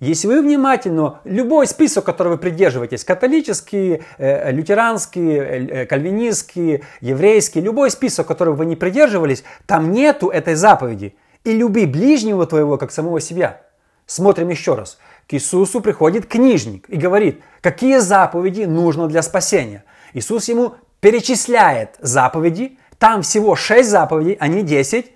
Если 0.03 0.27
вы 0.27 0.41
внимательно, 0.41 1.21
любой 1.23 1.65
список, 1.65 2.03
который 2.03 2.33
вы 2.33 2.37
придерживаетесь, 2.37 3.05
католический, 3.05 4.03
э, 4.17 4.51
лютеранский, 4.51 5.37
э, 5.37 5.85
кальвинистский, 5.85 6.83
еврейский, 6.99 7.61
любой 7.61 7.89
список, 7.89 8.27
который 8.27 8.53
вы 8.53 8.65
не 8.65 8.75
придерживались, 8.75 9.45
там 9.65 9.93
нету 9.93 10.27
этой 10.27 10.55
заповеди. 10.55 11.15
И 11.45 11.53
люби 11.53 11.85
ближнего 11.85 12.45
твоего, 12.45 12.77
как 12.77 12.91
самого 12.91 13.21
себя. 13.21 13.61
Смотрим 14.05 14.49
еще 14.49 14.75
раз. 14.75 14.97
К 15.29 15.35
Иисусу 15.35 15.79
приходит 15.79 16.25
книжник 16.25 16.89
и 16.89 16.97
говорит, 16.97 17.41
какие 17.61 17.99
заповеди 17.99 18.63
нужно 18.63 19.07
для 19.07 19.21
спасения. 19.21 19.85
Иисус 20.13 20.49
ему 20.49 20.75
перечисляет 20.99 21.95
заповеди, 21.99 22.77
там 22.99 23.21
всего 23.21 23.55
6 23.55 23.89
заповедей, 23.89 24.35
а 24.37 24.49
не 24.49 24.63
10, 24.63 25.13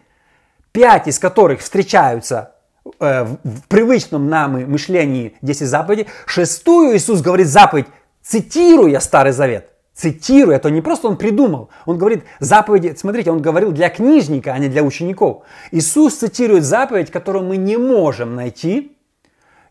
5 0.72 1.08
из 1.08 1.20
которых 1.20 1.60
встречаются 1.60 2.54
э, 3.00 3.24
в 3.24 3.68
привычном 3.68 4.30
нам 4.30 4.70
мышлении 4.70 5.36
10 5.42 5.68
заповедей. 5.68 6.08
Шестую 6.26 6.96
Иисус 6.96 7.22
говорит 7.22 7.48
заповедь, 7.48 7.88
цитируя 8.22 9.00
Старый 9.00 9.32
Завет. 9.32 9.70
Цитируя, 9.94 10.58
это 10.58 10.70
не 10.70 10.82
просто 10.82 11.08
он 11.08 11.18
придумал. 11.18 11.70
Он 11.86 11.98
говорит 11.98 12.24
заповеди, 12.40 12.96
смотрите, 12.96 13.32
он 13.32 13.42
говорил 13.42 13.72
для 13.72 13.90
книжника, 13.90 14.54
а 14.54 14.60
не 14.60 14.68
для 14.70 14.84
учеников. 14.84 15.44
Иисус 15.72 16.16
цитирует 16.16 16.64
заповедь, 16.64 17.10
которую 17.10 17.46
мы 17.46 17.58
не 17.58 17.78
можем 17.78 18.36
найти 18.36 18.96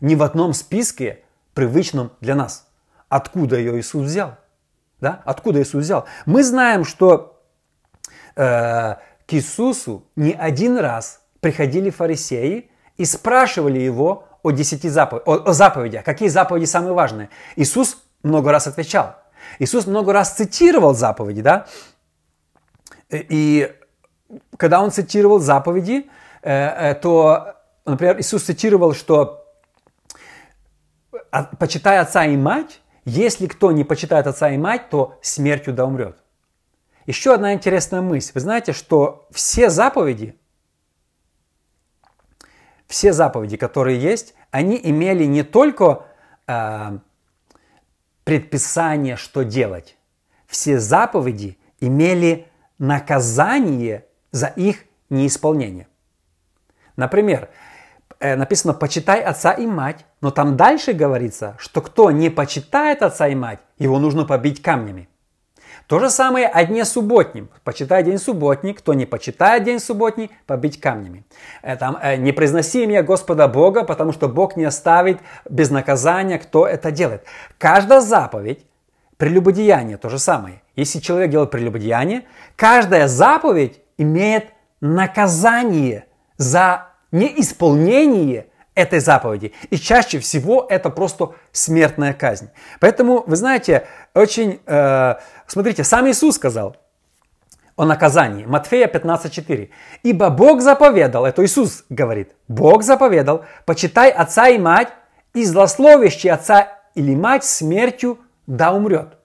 ни 0.01 0.15
в 0.15 0.23
одном 0.23 0.53
списке, 0.53 1.19
привычном 1.53 2.11
для 2.19 2.35
нас. 2.35 2.67
Откуда 3.09 3.57
ее 3.57 3.79
Иисус 3.79 4.05
взял? 4.05 4.35
Да? 4.99 5.21
Откуда 5.25 5.61
Иисус 5.61 5.83
взял? 5.83 6.05
Мы 6.25 6.43
знаем, 6.43 6.83
что 6.83 7.41
э, 8.35 8.95
к 9.25 9.33
Иисусу 9.33 10.03
не 10.15 10.33
один 10.33 10.77
раз 10.77 11.21
приходили 11.39 11.89
фарисеи 11.89 12.69
и 12.97 13.05
спрашивали 13.05 13.79
его 13.79 14.27
о 14.43 14.51
десяти 14.51 14.89
заповедях, 14.89 15.27
о, 15.27 15.49
о 15.49 15.53
заповедях, 15.53 16.03
какие 16.03 16.29
заповеди 16.29 16.65
самые 16.65 16.93
важные. 16.93 17.29
Иисус 17.55 17.97
много 18.23 18.51
раз 18.51 18.67
отвечал. 18.67 19.15
Иисус 19.59 19.87
много 19.87 20.13
раз 20.13 20.33
цитировал 20.33 20.93
заповеди, 20.93 21.41
да? 21.41 21.67
И 23.09 23.73
когда 24.57 24.81
он 24.81 24.91
цитировал 24.91 25.39
заповеди, 25.39 26.09
э, 26.41 26.91
э, 26.91 26.95
то, 26.95 27.55
например, 27.85 28.19
Иисус 28.19 28.43
цитировал, 28.43 28.93
что 28.93 29.45
почитай 31.59 31.99
отца 31.99 32.25
и 32.25 32.35
мать, 32.35 32.81
если 33.05 33.47
кто 33.47 33.71
не 33.71 33.83
почитает 33.83 34.27
отца 34.27 34.49
и 34.49 34.57
мать, 34.57 34.89
то 34.89 35.17
смертью 35.21 35.73
да 35.73 35.85
умрет. 35.85 36.17
Еще 37.05 37.33
одна 37.33 37.53
интересная 37.53 38.01
мысль. 38.01 38.31
Вы 38.33 38.41
знаете, 38.41 38.73
что 38.73 39.27
все 39.31 39.69
заповеди, 39.69 40.37
все 42.87 43.13
заповеди, 43.13 43.57
которые 43.57 43.99
есть, 43.99 44.33
они 44.51 44.79
имели 44.81 45.25
не 45.25 45.43
только 45.43 46.05
э, 46.47 46.97
предписание, 48.23 49.15
что 49.15 49.43
делать. 49.43 49.97
Все 50.47 50.79
заповеди 50.79 51.57
имели 51.79 52.47
наказание 52.79 54.05
за 54.31 54.47
их 54.47 54.85
неисполнение. 55.09 55.87
Например, 56.95 57.49
Э, 58.19 58.35
написано 58.35 58.73
«почитай 58.73 59.21
отца 59.21 59.51
и 59.51 59.67
мать», 59.67 60.05
но 60.21 60.31
там 60.31 60.57
дальше 60.57 60.93
говорится, 60.93 61.55
что 61.59 61.81
кто 61.81 62.09
не 62.09 62.29
почитает 62.29 63.03
отца 63.03 63.27
и 63.27 63.35
мать, 63.35 63.59
его 63.77 63.99
нужно 63.99 64.25
побить 64.25 64.61
камнями. 64.61 65.07
То 65.87 65.99
же 65.99 66.09
самое 66.09 66.47
о 66.47 66.65
дне 66.65 66.83
субботнем. 66.83 67.49
Почитай 67.63 68.03
день 68.03 68.17
субботний, 68.17 68.73
кто 68.73 68.93
не 68.93 69.05
почитает 69.05 69.63
день 69.63 69.79
субботний, 69.79 70.29
побить 70.45 70.81
камнями. 70.81 71.23
Э, 71.63 71.77
там, 71.77 71.97
э, 72.01 72.17
не 72.17 72.33
произноси 72.33 72.83
имя 72.83 73.03
Господа 73.03 73.47
Бога, 73.47 73.85
потому 73.85 74.11
что 74.11 74.27
Бог 74.27 74.57
не 74.57 74.65
оставит 74.65 75.19
без 75.49 75.69
наказания, 75.69 76.39
кто 76.39 76.67
это 76.67 76.91
делает. 76.91 77.23
Каждая 77.57 78.01
заповедь, 78.01 78.65
прелюбодеяние 79.15 79.95
то 79.97 80.09
же 80.09 80.19
самое. 80.19 80.61
Если 80.75 80.99
человек 80.99 81.31
делает 81.31 81.51
прелюбодеяние, 81.51 82.23
каждая 82.57 83.07
заповедь 83.07 83.79
имеет 83.97 84.47
наказание 84.81 86.05
за 86.35 86.87
неисполнение 87.13 88.47
этой 88.77 88.99
заповеди. 88.99 89.53
И 89.71 89.77
чаще 89.77 90.19
всего 90.19 90.65
это 90.69 90.89
просто 90.89 91.31
смертная 91.51 92.13
казнь. 92.13 92.49
Поэтому, 92.79 93.23
вы 93.25 93.35
знаете, 93.35 93.87
очень, 94.13 94.59
э, 94.65 95.15
смотрите, 95.47 95.83
сам 95.83 96.07
Иисус 96.07 96.35
сказал 96.35 96.77
о 97.75 97.85
наказании. 97.85 98.45
Матфея 98.45 98.87
15.4. 98.87 99.69
«Ибо 100.03 100.29
Бог 100.29 100.61
заповедал», 100.61 101.25
это 101.25 101.43
Иисус 101.43 101.85
говорит, 101.89 102.35
Бог 102.47 102.83
заповедал, 102.83 103.45
почитай 103.65 104.09
отца 104.11 104.47
и 104.47 104.59
мать, 104.59 104.89
и 105.33 105.43
злословящий 105.43 106.29
отца 106.29 106.67
или 106.95 107.15
мать 107.15 107.43
смертью 107.43 108.19
да 108.45 108.73
умрет. 108.73 109.17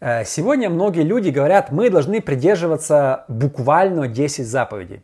Э, 0.00 0.24
сегодня 0.24 0.70
многие 0.70 1.02
люди 1.02 1.30
говорят, 1.30 1.72
мы 1.72 1.90
должны 1.90 2.20
придерживаться 2.20 3.24
буквально 3.28 4.06
10 4.06 4.46
заповедей. 4.46 5.02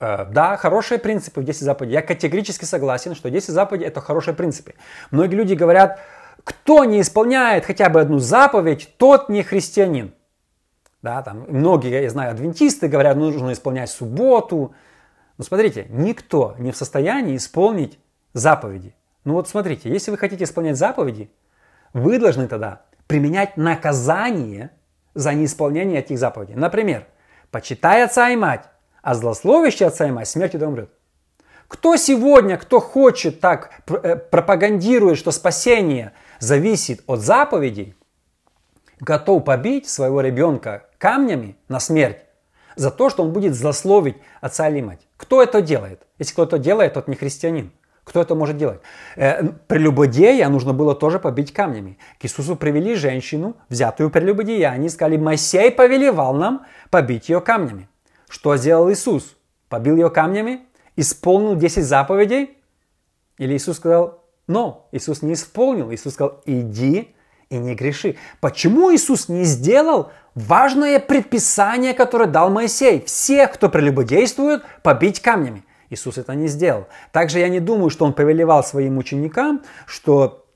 Э, 0.00 0.24
да, 0.24 0.56
хорошие 0.56 0.98
принципы 0.98 1.42
в 1.42 1.44
10 1.44 1.60
заповедей. 1.60 1.94
Я 1.94 2.02
категорически 2.02 2.64
согласен, 2.64 3.14
что 3.14 3.30
10 3.30 3.50
заповедей 3.50 3.86
это 3.86 4.00
хорошие 4.00 4.34
принципы. 4.34 4.74
Многие 5.10 5.36
люди 5.36 5.54
говорят, 5.54 6.00
кто 6.42 6.84
не 6.84 7.02
исполняет 7.02 7.66
хотя 7.66 7.90
бы 7.90 8.00
одну 8.00 8.18
заповедь, 8.18 8.94
тот 8.96 9.28
не 9.28 9.42
христианин. 9.42 10.14
Да, 11.02 11.22
там 11.22 11.44
многие, 11.48 12.02
я 12.02 12.10
знаю, 12.10 12.32
адвентисты 12.32 12.88
говорят, 12.88 13.16
нужно 13.16 13.52
исполнять 13.52 13.90
субботу. 13.90 14.74
Но 15.36 15.44
смотрите, 15.44 15.86
никто 15.90 16.54
не 16.58 16.72
в 16.72 16.76
состоянии 16.76 17.36
исполнить 17.36 17.98
заповеди. 18.32 18.94
Ну 19.24 19.34
вот 19.34 19.48
смотрите, 19.48 19.90
если 19.90 20.10
вы 20.10 20.16
хотите 20.16 20.44
исполнять 20.44 20.76
заповеди, 20.76 21.30
вы 21.92 22.18
должны 22.18 22.48
тогда 22.48 22.82
применять 23.06 23.56
наказание 23.56 24.70
за 25.14 25.34
неисполнение 25.34 26.00
этих 26.00 26.18
заповедей. 26.18 26.54
Например, 26.54 27.06
почитай 27.50 28.04
отца 28.04 28.30
и 28.30 28.36
мать, 28.36 28.69
а 29.02 29.14
злословящий 29.14 29.86
отца 29.86 30.06
и 30.06 30.10
мать 30.10 30.28
смертью 30.28 30.60
да 30.60 30.68
умрет. 30.68 30.90
Кто 31.68 31.96
сегодня, 31.96 32.56
кто 32.56 32.80
хочет 32.80 33.40
так, 33.40 33.70
э, 33.88 34.16
пропагандирует, 34.16 35.18
что 35.18 35.30
спасение 35.30 36.12
зависит 36.40 37.02
от 37.06 37.20
заповедей, 37.20 37.94
готов 38.98 39.44
побить 39.44 39.88
своего 39.88 40.20
ребенка 40.20 40.86
камнями 40.98 41.56
на 41.68 41.78
смерть 41.78 42.24
за 42.76 42.90
то, 42.90 43.08
что 43.08 43.22
он 43.22 43.32
будет 43.32 43.54
злословить 43.54 44.16
отца 44.40 44.68
или 44.68 44.80
мать. 44.80 45.06
Кто 45.16 45.42
это 45.42 45.62
делает? 45.62 46.02
Если 46.18 46.32
кто 46.32 46.44
это 46.44 46.58
делает, 46.58 46.94
тот 46.94 47.08
не 47.08 47.14
христианин. 47.14 47.72
Кто 48.04 48.20
это 48.20 48.34
может 48.34 48.56
делать? 48.56 48.80
Э, 49.14 49.44
прелюбодея 49.68 50.48
нужно 50.48 50.72
было 50.72 50.96
тоже 50.96 51.20
побить 51.20 51.52
камнями. 51.52 51.98
К 52.18 52.24
Иисусу 52.24 52.56
привели 52.56 52.94
женщину, 52.94 53.56
взятую 53.68 54.10
прелюбодеяние, 54.10 54.86
и 54.86 54.90
сказали, 54.90 55.16
Моисей 55.16 55.70
повелевал 55.70 56.34
нам 56.34 56.66
побить 56.90 57.28
ее 57.28 57.40
камнями. 57.40 57.88
Что 58.30 58.56
сделал 58.56 58.90
Иисус? 58.90 59.36
Побил 59.68 59.96
ее 59.96 60.08
камнями? 60.08 60.60
Исполнил 60.94 61.56
10 61.56 61.84
заповедей? 61.84 62.56
Или 63.38 63.56
Иисус 63.56 63.78
сказал, 63.78 64.24
но 64.46 64.88
Иисус 64.92 65.22
не 65.22 65.32
исполнил. 65.32 65.92
Иисус 65.92 66.14
сказал, 66.14 66.40
иди 66.46 67.12
и 67.48 67.58
не 67.58 67.74
греши. 67.74 68.16
Почему 68.40 68.94
Иисус 68.94 69.28
не 69.28 69.42
сделал 69.42 70.12
важное 70.36 71.00
предписание, 71.00 71.92
которое 71.92 72.28
дал 72.28 72.50
Моисей? 72.50 73.00
Всех, 73.04 73.52
кто 73.52 73.68
прелюбодействует, 73.68 74.62
побить 74.84 75.20
камнями. 75.20 75.64
Иисус 75.88 76.16
это 76.16 76.36
не 76.36 76.46
сделал. 76.46 76.86
Также 77.10 77.40
я 77.40 77.48
не 77.48 77.58
думаю, 77.58 77.90
что 77.90 78.04
Он 78.04 78.12
повелевал 78.12 78.62
своим 78.62 78.98
ученикам, 78.98 79.62
что 79.86 80.46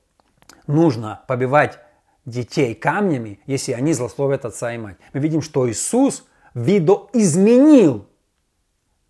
нужно 0.65 1.23
побивать 1.27 1.79
детей 2.25 2.73
камнями, 2.73 3.41
если 3.45 3.73
они 3.73 3.91
злословят 3.91 4.45
отца 4.45 4.73
и 4.73 4.77
мать. 4.77 4.95
Мы 5.11 5.19
видим, 5.19 5.41
что 5.41 5.69
Иисус– 5.69 6.23
видоизменил 6.55 8.07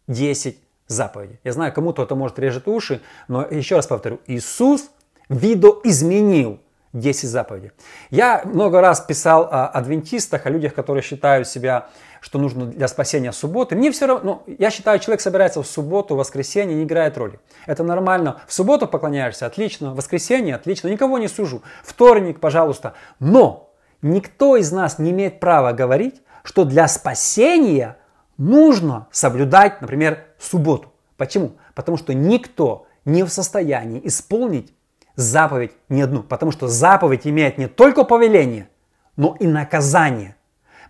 10 0.07 0.59
заповедей. 0.87 1.39
Я 1.43 1.53
знаю, 1.53 1.71
кому-то 1.71 2.03
это 2.03 2.15
может 2.15 2.37
режет 2.39 2.67
уши, 2.67 3.01
но 3.27 3.45
еще 3.45 3.77
раз 3.77 3.87
повторю, 3.87 4.19
Иисус 4.27 4.89
видоизменил 5.29 6.59
10 6.93 7.29
заповедей. 7.29 7.71
Я 8.09 8.41
много 8.45 8.81
раз 8.81 9.01
писал 9.01 9.47
о 9.51 9.67
адвентистах, 9.67 10.45
о 10.45 10.49
людях, 10.49 10.73
которые 10.73 11.03
считают 11.03 11.47
себя, 11.47 11.87
что 12.21 12.39
нужно 12.39 12.65
для 12.65 12.87
спасения 12.87 13.31
субботы. 13.31 13.75
Мне 13.75 13.91
все 13.91 14.07
равно, 14.07 14.43
ну, 14.47 14.55
я 14.57 14.71
считаю, 14.71 14.99
человек 14.99 15.21
собирается 15.21 15.61
в 15.61 15.67
субботу, 15.67 16.15
в 16.15 16.17
воскресенье, 16.17 16.75
не 16.75 16.83
играет 16.83 17.17
роли. 17.17 17.39
Это 17.65 17.83
нормально. 17.83 18.41
В 18.47 18.53
субботу 18.53 18.87
поклоняешься, 18.87 19.45
отлично. 19.45 19.91
В 19.91 19.97
воскресенье, 19.97 20.55
отлично. 20.55 20.87
Никого 20.87 21.17
не 21.17 21.27
сужу. 21.27 21.61
Вторник, 21.83 22.39
пожалуйста. 22.39 22.93
Но 23.19 23.73
никто 24.01 24.55
из 24.55 24.71
нас 24.71 24.97
не 24.97 25.11
имеет 25.11 25.39
права 25.39 25.73
говорить, 25.73 26.21
что 26.45 26.63
для 26.63 26.87
спасения 26.87 27.97
нужно 28.37 29.07
соблюдать, 29.11 29.81
например, 29.81 30.25
субботу. 30.39 30.93
Почему? 31.17 31.53
Потому 31.73 31.97
что 31.97 32.13
никто 32.13 32.85
не 33.03 33.23
в 33.23 33.29
состоянии 33.29 33.99
исполнить 34.03 34.71
заповедь 35.15 35.71
ни 35.89 36.01
одну. 36.01 36.21
Потому 36.23 36.51
что 36.51 36.67
заповедь 36.67 37.25
имеет 37.25 37.57
не 37.57 37.67
только 37.67 38.03
повеление, 38.03 38.69
но 39.17 39.35
и 39.39 39.47
наказание. 39.47 40.35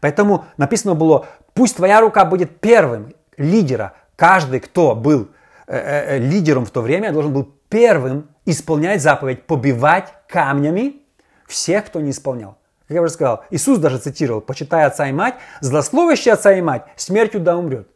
Поэтому 0.02 0.46
написано 0.58 0.94
было, 0.94 1.26
пусть 1.54 1.78
твоя 1.78 2.02
рука 2.02 2.26
будет 2.26 2.60
первым 2.60 3.14
лидера. 3.38 3.94
Каждый, 4.18 4.60
кто 4.60 4.94
был 4.94 5.30
э, 5.68 5.78
э, 5.78 6.18
лидером 6.18 6.66
в 6.66 6.72
то 6.72 6.82
время, 6.82 7.14
должен 7.14 7.34
был 7.34 7.50
первым 7.70 8.30
исполнять 8.46 9.02
заповедь 9.02 9.44
побивать 9.44 10.14
камнями 10.28 11.02
всех, 11.48 11.86
кто 11.86 12.02
не 12.02 12.12
исполнял. 12.12 12.58
Как 12.88 12.96
я 12.96 13.02
уже 13.02 13.12
сказал, 13.12 13.44
Иисус 13.50 13.80
даже 13.80 13.98
цитировал, 13.98 14.42
почитай 14.42 14.86
отца 14.86 15.08
и 15.08 15.12
мать, 15.12 15.36
злословящий 15.62 16.32
отца 16.32 16.54
и 16.54 16.62
мать, 16.62 16.84
смертью 16.96 17.42
да 17.42 17.58
умрет. 17.58 17.88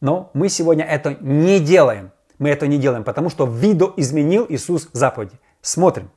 Но 0.00 0.30
мы 0.34 0.50
сегодня 0.50 0.84
это 0.84 1.16
не 1.20 1.60
делаем. 1.60 2.12
Мы 2.38 2.50
это 2.50 2.66
не 2.66 2.76
делаем, 2.76 3.04
потому 3.04 3.30
что 3.30 3.46
видоизменил 3.46 4.44
Иисус 4.48 4.90
заповеди. 4.92 5.40
Смотрим. 5.62 6.10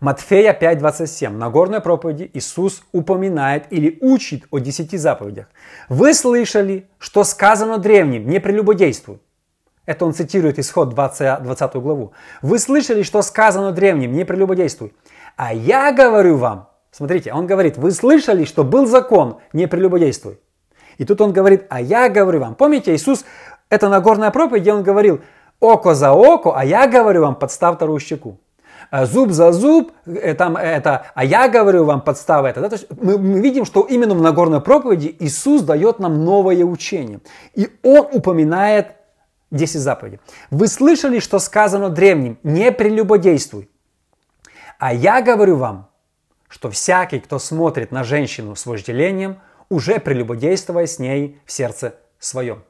Матфея 0.00 0.56
5.27. 0.58 1.30
На 1.30 1.50
горной 1.50 1.80
проповеди 1.80 2.30
Иисус 2.34 2.82
упоминает 2.92 3.64
или 3.70 3.98
учит 4.02 4.44
о 4.50 4.58
десяти 4.58 4.98
заповедях. 4.98 5.46
Вы 5.88 6.12
слышали, 6.14 6.88
что 6.98 7.24
сказано 7.24 7.78
древним, 7.78 8.28
не 8.28 8.40
прелюбодействуй. 8.40 9.20
Это 9.86 10.04
он 10.04 10.14
цитирует 10.14 10.58
исход 10.58 10.90
20, 10.90 11.42
20 11.42 11.74
главу. 11.74 12.12
Вы 12.42 12.58
слышали, 12.58 13.02
что 13.02 13.22
сказано 13.22 13.72
древним, 13.72 14.12
не 14.12 14.24
прелюбодействуй. 14.24 14.94
А 15.42 15.54
я 15.54 15.90
говорю 15.90 16.36
вам, 16.36 16.68
смотрите, 16.90 17.32
он 17.32 17.46
говорит, 17.46 17.78
вы 17.78 17.92
слышали, 17.92 18.44
что 18.44 18.62
был 18.62 18.86
закон, 18.86 19.38
не 19.54 19.66
прелюбодействуй. 19.66 20.38
И 20.98 21.06
тут 21.06 21.22
он 21.22 21.32
говорит, 21.32 21.64
а 21.70 21.80
я 21.80 22.10
говорю 22.10 22.40
вам. 22.40 22.54
Помните, 22.54 22.94
Иисус, 22.94 23.24
это 23.70 23.88
Нагорная 23.88 24.30
проповедь, 24.32 24.60
где 24.60 24.74
он 24.74 24.82
говорил, 24.82 25.22
око 25.58 25.94
за 25.94 26.12
око, 26.12 26.52
а 26.54 26.62
я 26.62 26.86
говорю 26.86 27.22
вам, 27.22 27.36
подстав 27.36 27.76
вторую 27.76 28.00
щеку. 28.00 28.36
«Э, 28.90 29.06
зуб 29.06 29.30
за 29.30 29.52
зуб, 29.52 29.92
э, 30.04 30.34
там 30.34 30.58
это, 30.58 31.06
а 31.14 31.24
я 31.24 31.48
говорю 31.48 31.84
вам, 31.84 32.02
подстава 32.02 32.48
это. 32.48 32.60
Да? 32.60 32.68
То 32.68 32.74
есть 32.74 32.88
мы, 33.00 33.16
мы 33.16 33.40
видим, 33.40 33.64
что 33.64 33.86
именно 33.88 34.14
в 34.14 34.20
Нагорной 34.20 34.60
проповеди 34.60 35.16
Иисус 35.20 35.62
дает 35.62 36.00
нам 36.00 36.22
новое 36.22 36.64
учение. 36.64 37.20
И 37.54 37.70
Он 37.82 38.06
упоминает 38.12 38.88
10 39.52 39.80
заповедей. 39.80 40.20
Вы 40.50 40.66
слышали, 40.66 41.18
что 41.18 41.38
сказано 41.38 41.88
древним, 41.88 42.36
не 42.42 42.70
прелюбодействуй. 42.70 43.69
А 44.80 44.94
я 44.94 45.20
говорю 45.20 45.56
вам, 45.56 45.90
что 46.48 46.70
всякий, 46.70 47.20
кто 47.20 47.38
смотрит 47.38 47.92
на 47.92 48.02
женщину 48.02 48.56
с 48.56 48.64
вожделением, 48.64 49.38
уже 49.68 50.00
прелюбодействуя 50.00 50.86
с 50.86 50.98
ней 50.98 51.38
в 51.44 51.52
сердце 51.52 51.96
своем. 52.18 52.64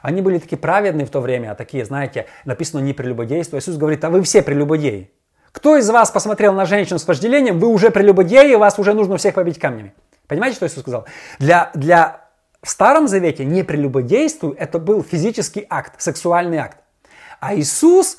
Они 0.00 0.22
были 0.22 0.38
такие 0.38 0.56
праведные 0.56 1.04
в 1.04 1.10
то 1.10 1.20
время, 1.20 1.50
а 1.50 1.54
такие, 1.56 1.84
знаете, 1.84 2.26
написано 2.44 2.80
не 2.80 2.92
прелюбодейство. 2.92 3.58
Иисус 3.58 3.76
говорит, 3.76 4.04
а 4.04 4.10
вы 4.10 4.22
все 4.22 4.40
прелюбодеи. 4.40 5.10
Кто 5.50 5.76
из 5.76 5.90
вас 5.90 6.12
посмотрел 6.12 6.52
на 6.52 6.64
женщину 6.64 7.00
с 7.00 7.08
вожделением, 7.08 7.58
вы 7.58 7.66
уже 7.68 7.90
прелюбодеи, 7.90 8.54
вас 8.54 8.78
уже 8.78 8.94
нужно 8.94 9.16
всех 9.16 9.34
побить 9.34 9.58
камнями. 9.58 9.94
Понимаете, 10.28 10.56
что 10.56 10.66
Иисус 10.66 10.82
сказал? 10.82 11.06
Для, 11.40 11.72
для 11.74 12.20
в 12.62 12.70
Старом 12.70 13.08
Завете 13.08 13.44
не 13.44 13.64
прелюбодействуй, 13.64 14.54
это 14.54 14.78
был 14.78 15.02
физический 15.02 15.66
акт, 15.68 16.00
сексуальный 16.00 16.58
акт. 16.58 16.78
А 17.40 17.56
Иисус 17.56 18.18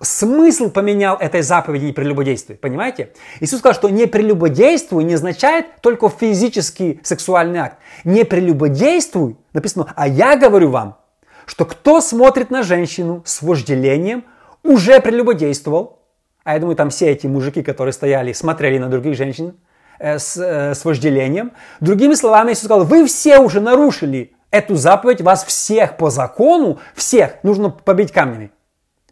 смысл 0.00 0.70
поменял 0.70 1.16
этой 1.16 1.42
заповеди 1.42 1.86
не 1.86 1.92
прелюбодействуй. 1.92 2.56
Понимаете? 2.56 3.12
Иисус 3.40 3.58
сказал, 3.58 3.74
что 3.74 3.88
не 3.88 4.06
прелюбодействуй 4.06 5.04
не 5.04 5.14
означает 5.14 5.80
только 5.80 6.08
физический 6.08 7.00
сексуальный 7.02 7.58
акт. 7.58 7.78
Не 8.04 8.24
прелюбодействуй, 8.24 9.36
написано, 9.52 9.92
а 9.96 10.06
я 10.06 10.36
говорю 10.36 10.70
вам, 10.70 10.98
что 11.46 11.64
кто 11.64 12.00
смотрит 12.00 12.50
на 12.50 12.62
женщину 12.62 13.22
с 13.24 13.42
вожделением, 13.42 14.24
уже 14.62 15.00
прелюбодействовал. 15.00 16.00
А 16.44 16.54
я 16.54 16.60
думаю, 16.60 16.76
там 16.76 16.90
все 16.90 17.10
эти 17.10 17.26
мужики, 17.26 17.62
которые 17.62 17.92
стояли, 17.92 18.32
смотрели 18.32 18.78
на 18.78 18.88
других 18.88 19.16
женщин 19.16 19.56
э, 19.98 20.18
с, 20.18 20.36
э, 20.36 20.74
с 20.74 20.84
вожделением. 20.84 21.52
Другими 21.80 22.14
словами, 22.14 22.52
Иисус 22.52 22.64
сказал, 22.64 22.84
вы 22.84 23.06
все 23.06 23.38
уже 23.38 23.60
нарушили 23.60 24.32
эту 24.52 24.76
заповедь, 24.76 25.20
вас 25.20 25.44
всех 25.44 25.96
по 25.96 26.08
закону, 26.08 26.78
всех 26.94 27.42
нужно 27.42 27.70
побить 27.70 28.12
камнями. 28.12 28.52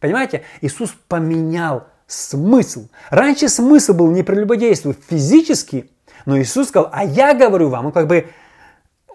Понимаете? 0.04 0.42
Иисус 0.60 0.94
поменял 1.08 1.84
смысл. 2.06 2.88
Раньше 3.08 3.48
смысл 3.48 3.94
был 3.94 4.10
не 4.10 4.22
прелюбодействовать 4.22 4.98
физически, 5.08 5.90
но 6.26 6.38
Иисус 6.38 6.68
сказал, 6.68 6.90
а 6.92 7.06
я 7.06 7.32
говорю 7.32 7.70
вам, 7.70 7.86
он 7.86 7.92
как 7.92 8.06
бы 8.06 8.26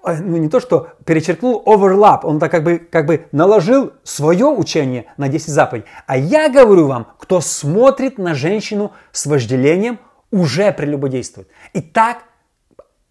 э, 0.04 0.16
ну 0.16 0.38
не 0.38 0.50
то, 0.50 0.60
что 0.60 0.94
перечеркнул 1.06 1.62
overlap, 1.64 2.22
он 2.24 2.40
так 2.40 2.50
как 2.50 2.64
бы, 2.64 2.80
как 2.80 3.06
бы 3.06 3.28
наложил 3.32 3.94
свое 4.02 4.48
учение 4.48 5.06
на 5.18 5.30
10 5.30 5.50
заповедей. 5.50 5.88
А 6.08 6.18
я 6.18 6.50
говорю 6.50 6.88
вам, 6.88 7.06
кто 7.20 7.40
смотрит 7.40 8.18
на 8.18 8.34
женщину 8.34 8.92
с 9.12 9.28
вожделением, 9.28 10.00
уже 10.32 10.72
прелюбодействует. 10.72 11.50
И 11.74 11.82
так 11.82 12.24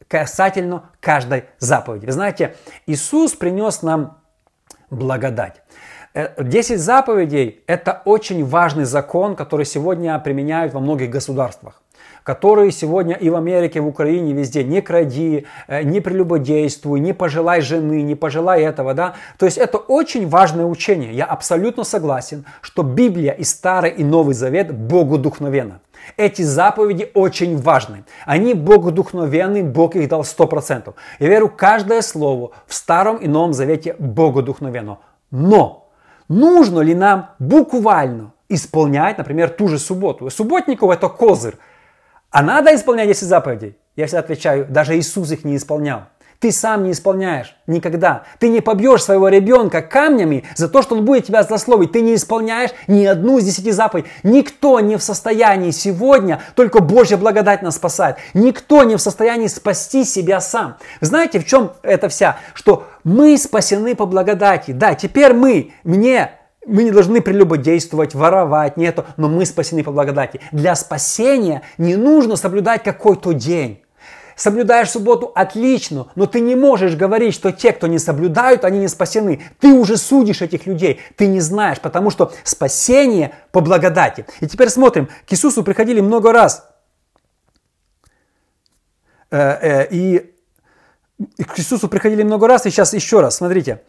касательно 0.09 0.91
каждой 0.99 1.45
заповеди. 1.61 2.07
Вы 2.07 2.12
знаете, 2.12 2.57
Иисус 2.87 3.35
принес 3.35 3.83
нам 3.83 4.19
благодать. 4.91 5.62
10 6.14 6.71
э, 6.71 6.77
заповедей– 6.77 7.62
это 7.66 8.03
очень 8.05 8.44
важный 8.44 8.85
закон, 8.85 9.37
который 9.37 9.66
сегодня 9.66 10.18
применяют 10.18 10.75
во 10.75 10.81
многих 10.81 11.11
государствах 11.11 11.83
которые 12.29 12.73
сегодня 12.73 13.14
и 13.14 13.31
в 13.31 13.37
Америке, 13.37 13.79
и 13.79 13.81
в 13.81 13.87
Украине, 13.87 14.35
везде 14.35 14.62
не 14.62 14.83
кради, 14.83 15.47
э, 15.66 15.83
не 15.83 16.01
прелюбодействуй, 16.01 17.01
не 17.01 17.14
пожелай 17.14 17.62
жены, 17.62 18.03
не 18.03 18.14
пожелай 18.14 18.64
этого, 18.64 18.92
да. 18.92 19.14
То 19.38 19.47
есть 19.47 19.57
это 19.57 19.79
очень 19.79 20.29
важное 20.29 20.66
учение. 20.66 21.14
Я 21.14 21.25
абсолютно 21.25 21.85
согласен, 21.85 22.44
что 22.61 22.83
Библия 22.83 23.33
и 23.33 23.44
Старый 23.44 23.92
и 23.92 24.05
Новый 24.05 24.35
Завет 24.35 24.75
Богу 24.75 25.16
духновенно. 25.16 25.81
Эти 26.18 26.42
заповеди 26.42 27.11
очень 27.14 27.57
важны. 27.57 28.05
Они 28.27 28.53
Богу 28.53 28.92
духновенны, 28.92 29.62
Бог 29.62 29.97
их 29.97 30.07
дал 30.11 30.21
100%. 30.21 30.92
Я 31.21 31.29
верю, 31.29 31.49
каждое 31.49 32.03
слово 32.03 32.51
в 32.66 32.75
Старом 32.75 33.16
и 33.16 33.27
Новом 33.27 33.55
Завете 33.55 33.97
Богу 33.99 34.42
духновенно. 34.42 34.99
Но 35.31 35.88
Нужно 36.29 36.81
ли 36.81 36.95
нам 36.95 37.31
буквально 37.38 38.33
исполнять, 38.49 39.19
например, 39.19 39.51
ту 39.51 39.69
же 39.69 39.79
субботу? 39.79 40.29
Субботников 40.31 40.91
это 40.91 41.09
козырь. 41.09 41.57
А 42.31 42.43
надо 42.43 42.75
исполнять 42.75 43.09
10 43.09 43.27
заповедей? 43.27 43.77
Я 43.97 44.07
всегда 44.07 44.21
отвечаю, 44.21 44.67
даже 44.69 44.97
Иисус 44.97 45.31
их 45.33 45.45
не 45.45 45.57
исполнял. 45.57 46.05
Ты 46.40 46.53
сам 46.53 46.85
не 46.85 46.92
исполняешь 46.92 47.57
никогда. 47.66 48.22
Ты 48.38 48.48
не 48.48 48.61
побьешь 48.61 49.03
своего 49.03 49.29
ребенка 49.29 49.83
камнями 49.83 50.44
за 50.55 50.68
то, 50.68 50.83
что 50.83 50.94
он 50.94 51.05
будет 51.05 51.27
тебя 51.27 51.42
злословить. 51.42 51.90
Ты 51.90 52.01
не 52.01 52.14
исполняешь 52.14 52.70
ни 52.87 53.05
одну 53.05 53.38
из 53.38 53.44
десяти 53.44 53.72
заповедей. 53.72 54.09
Никто 54.22 54.79
не 54.79 54.96
в 54.96 55.03
состоянии 55.03 55.72
сегодня, 55.72 56.40
только 56.55 56.79
Божья 56.81 57.16
благодать 57.16 57.62
нас 57.62 57.74
спасает. 57.74 58.18
Никто 58.35 58.85
не 58.85 58.94
в 58.94 59.01
состоянии 59.01 59.48
спасти 59.48 60.05
себя 60.05 60.40
сам. 60.40 60.77
Знаете, 61.01 61.40
в 61.40 61.44
чем 61.44 61.72
это 61.83 62.09
вся? 62.09 62.38
Что 62.55 62.87
мы 63.03 63.37
спасены 63.37 63.96
по 63.96 64.07
благодати. 64.07 64.70
Да, 64.70 64.94
теперь 64.94 65.33
мы, 65.33 65.72
мне, 65.83 66.31
мы 66.64 66.85
не 66.85 66.92
должны 66.92 67.20
прелюбодействовать, 67.20 68.14
воровать, 68.14 68.77
нету, 68.77 69.05
но 69.16 69.29
мы 69.29 69.44
спасены 69.44 69.83
по 69.83 69.90
благодати. 69.90 70.40
Для 70.53 70.77
спасения 70.77 71.62
не 71.79 71.96
нужно 71.96 72.37
соблюдать 72.37 72.85
какой-то 72.85 73.33
день. 73.33 73.83
Соблюдаешь 74.38 74.90
субботу 74.90 75.33
отлично, 75.35 76.12
но 76.14 76.27
ты 76.27 76.38
не 76.38 76.55
можешь 76.55 76.94
говорить, 76.94 77.35
что 77.35 77.51
те, 77.51 77.72
кто 77.72 77.88
не 77.88 77.98
соблюдают, 77.98 78.64
они 78.64 78.79
не 78.79 78.87
спасены. 78.87 79.42
Ты 79.59 79.72
уже 79.72 79.96
судишь 79.96 80.42
этих 80.42 80.64
людей, 80.64 81.01
ты 81.16 81.27
не 81.27 81.40
знаешь, 81.40 81.81
потому 81.81 82.11
что 82.11 82.33
спасение 82.44 83.35
по 83.51 83.61
благодати. 83.61 84.27
И 84.38 84.46
теперь 84.46 84.68
смотрим, 84.68 85.09
к 85.27 85.33
Иисусу 85.33 85.64
приходили 85.64 86.01
много 86.01 86.33
раз. 86.33 86.70
Э, 89.33 89.59
э, 89.61 89.88
и 89.90 90.33
к 91.42 91.59
Иисусу 91.59 91.88
приходили 91.88 92.22
много 92.22 92.46
раз, 92.46 92.64
и 92.64 92.70
сейчас 92.70 92.94
еще 92.94 93.18
раз, 93.18 93.38
смотрите. 93.38 93.83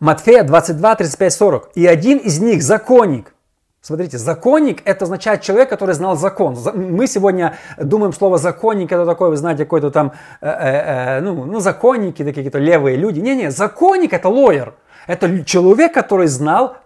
Матфея 0.00 0.42
22, 0.42 0.96
35, 0.96 1.32
40. 1.32 1.70
И 1.76 1.86
один 1.86 2.18
из 2.18 2.40
них, 2.40 2.60
законник, 2.60 3.36
Смотрите, 3.84 4.16
законник– 4.16 4.80
это 4.84 5.06
означает 5.06 5.42
человек, 5.42 5.68
который 5.68 5.96
знал 5.96 6.16
закон. 6.16 6.56
Мы 6.72 7.08
сегодня 7.08 7.56
думаем 7.76 8.12
слово 8.12 8.38
законник– 8.38 8.92
это 8.92 9.04
такое, 9.04 9.30
вы 9.30 9.36
знаете, 9.36 9.64
какой-то 9.64 9.90
там, 9.90 10.12
э, 10.40 10.46
э, 10.48 11.18
э 11.18 11.20
ну, 11.20 11.44
ну, 11.44 11.58
законники, 11.58 12.18
такие 12.18 12.32
какие-то 12.32 12.60
левые 12.60 12.96
люди. 12.96 13.18
Не-не, 13.18 13.50
законник– 13.50 14.12
это 14.12 14.28
лоер. 14.28 14.74
Это 15.08 15.44
человек, 15.44 15.92
который 15.92 16.28
знал 16.28 16.76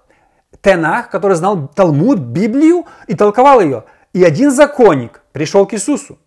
Тенах, 0.62 1.10
который 1.10 1.34
знал 1.34 1.68
Талмуд, 1.68 2.18
Библию 2.18 2.86
и 3.08 3.14
толковал 3.14 3.60
ее. 3.60 3.84
И 4.14 4.24
один 4.24 4.50
законник 4.50 5.20
пришел 5.32 5.66
к 5.66 5.74
Иисусу. 5.74 6.18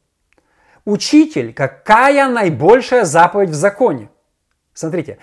Учитель, 0.85 1.51
какая 1.51 2.29
наибольшая 2.29 3.05
заповедь 3.05 3.49
в 3.49 3.55
законе? 3.55 4.09
Смотрите, 4.75 5.17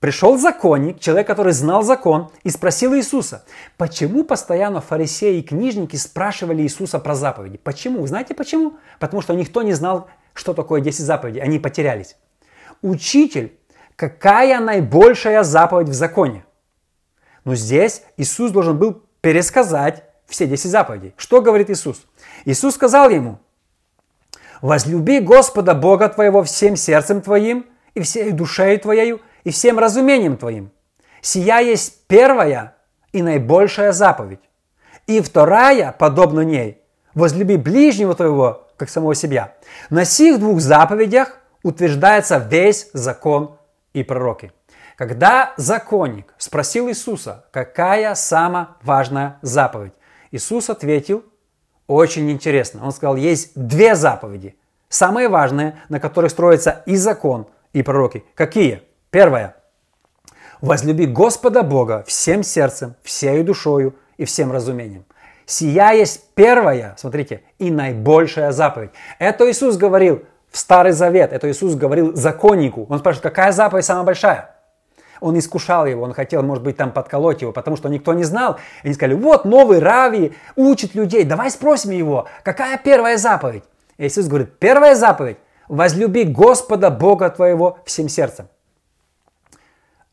Пришел 0.00 0.36
законник, 0.36 1.00
человек, 1.00 1.26
который 1.26 1.52
знал 1.52 1.82
закон, 1.82 2.30
и 2.42 2.50
спросил 2.50 2.94
Иисуса, 2.94 3.44
почему 3.78 4.24
постоянно 4.24 4.82
фарисеи 4.82 5.38
и 5.38 5.42
книжники 5.42 5.96
спрашивали 5.96 6.62
Иисуса 6.62 6.98
про 6.98 7.14
заповеди? 7.14 7.56
Почему? 7.56 8.02
Вы 8.02 8.08
знаете 8.08 8.34
почему? 8.34 8.74
Потому 8.98 9.22
что 9.22 9.34
никто 9.34 9.62
не 9.62 9.72
знал, 9.72 10.08
что 10.34 10.52
такое 10.52 10.82
10 10.82 11.00
заповедей, 11.00 11.40
они 11.40 11.58
потерялись. 11.58 12.16
Учитель, 12.82 13.58
какая 13.96 14.60
наибольшая 14.60 15.42
заповедь 15.42 15.88
в 15.88 15.94
законе? 15.94 16.44
Но 17.44 17.54
здесь 17.54 18.02
Иисус 18.18 18.50
должен 18.50 18.76
был 18.78 19.02
пересказать 19.22 20.04
все 20.26 20.46
10 20.46 20.70
заповедей. 20.70 21.14
Что 21.16 21.40
говорит 21.40 21.70
Иисус? 21.70 22.04
Иисус 22.44 22.74
сказал 22.74 23.08
ему, 23.08 23.38
возлюби 24.60 25.20
Господа 25.20 25.74
Бога 25.74 26.10
твоего 26.10 26.42
всем 26.42 26.76
сердцем 26.76 27.22
твоим 27.22 27.64
и 27.94 28.02
всей 28.02 28.32
душей 28.32 28.76
твоею 28.76 29.22
и 29.46 29.50
всем 29.52 29.78
разумением 29.78 30.36
твоим. 30.36 30.72
Сия 31.20 31.60
есть 31.60 32.08
первая 32.08 32.74
и 33.12 33.22
наибольшая 33.22 33.92
заповедь. 33.92 34.40
И 35.06 35.20
вторая, 35.20 35.94
подобно 35.96 36.40
ней, 36.40 36.82
возлюби 37.14 37.56
ближнего 37.56 38.16
твоего, 38.16 38.66
как 38.76 38.90
самого 38.90 39.14
себя. 39.14 39.54
На 39.88 40.04
сих 40.04 40.40
двух 40.40 40.60
заповедях 40.60 41.38
утверждается 41.62 42.38
весь 42.38 42.90
закон 42.92 43.56
и 43.92 44.02
пророки. 44.02 44.50
Когда 44.96 45.54
законник 45.56 46.34
спросил 46.38 46.88
Иисуса, 46.88 47.44
какая 47.52 48.16
самая 48.16 48.70
важная 48.82 49.38
заповедь, 49.42 49.92
Иисус 50.32 50.70
ответил, 50.70 51.24
очень 51.86 52.28
интересно. 52.32 52.84
Он 52.84 52.90
сказал, 52.90 53.14
есть 53.14 53.52
две 53.54 53.94
заповеди, 53.94 54.56
самые 54.88 55.28
важные, 55.28 55.80
на 55.88 56.00
которых 56.00 56.32
строится 56.32 56.82
и 56.84 56.96
закон, 56.96 57.46
и 57.72 57.84
пророки. 57.84 58.24
Какие? 58.34 58.82
Первое. 59.16 59.56
Возлюби 60.60 61.06
Господа 61.06 61.62
Бога 61.62 62.04
всем 62.06 62.42
сердцем, 62.42 62.96
всей 63.02 63.42
душою 63.42 63.94
и 64.18 64.26
всем 64.26 64.52
разумением. 64.52 65.06
Сия 65.46 65.92
есть 65.92 66.34
первая, 66.34 66.94
смотрите, 66.98 67.40
и 67.58 67.70
наибольшая 67.70 68.52
заповедь. 68.52 68.90
Это 69.18 69.50
Иисус 69.50 69.78
говорил 69.78 70.24
в 70.50 70.58
Старый 70.58 70.92
Завет, 70.92 71.32
это 71.32 71.50
Иисус 71.50 71.76
говорил 71.76 72.14
законнику. 72.14 72.84
Он 72.90 72.98
спрашивает, 72.98 73.22
какая 73.22 73.52
заповедь 73.52 73.86
самая 73.86 74.04
большая? 74.04 74.54
Он 75.20 75.38
искушал 75.38 75.86
его, 75.86 76.02
он 76.02 76.12
хотел, 76.12 76.42
может 76.42 76.62
быть, 76.62 76.76
там 76.76 76.92
подколоть 76.92 77.40
его, 77.40 77.52
потому 77.52 77.78
что 77.78 77.88
никто 77.88 78.12
не 78.12 78.24
знал. 78.24 78.58
Они 78.84 78.92
сказали, 78.92 79.14
вот 79.14 79.46
новый 79.46 79.78
Рави 79.78 80.34
учит 80.56 80.94
людей, 80.94 81.24
давай 81.24 81.50
спросим 81.50 81.90
его, 81.90 82.28
какая 82.44 82.76
первая 82.76 83.16
заповедь? 83.16 83.64
И 83.96 84.08
Иисус 84.08 84.26
говорит, 84.26 84.58
первая 84.58 84.94
заповедь, 84.94 85.38
возлюби 85.68 86.24
Господа 86.24 86.90
Бога 86.90 87.30
твоего 87.30 87.78
всем 87.86 88.10
сердцем. 88.10 88.48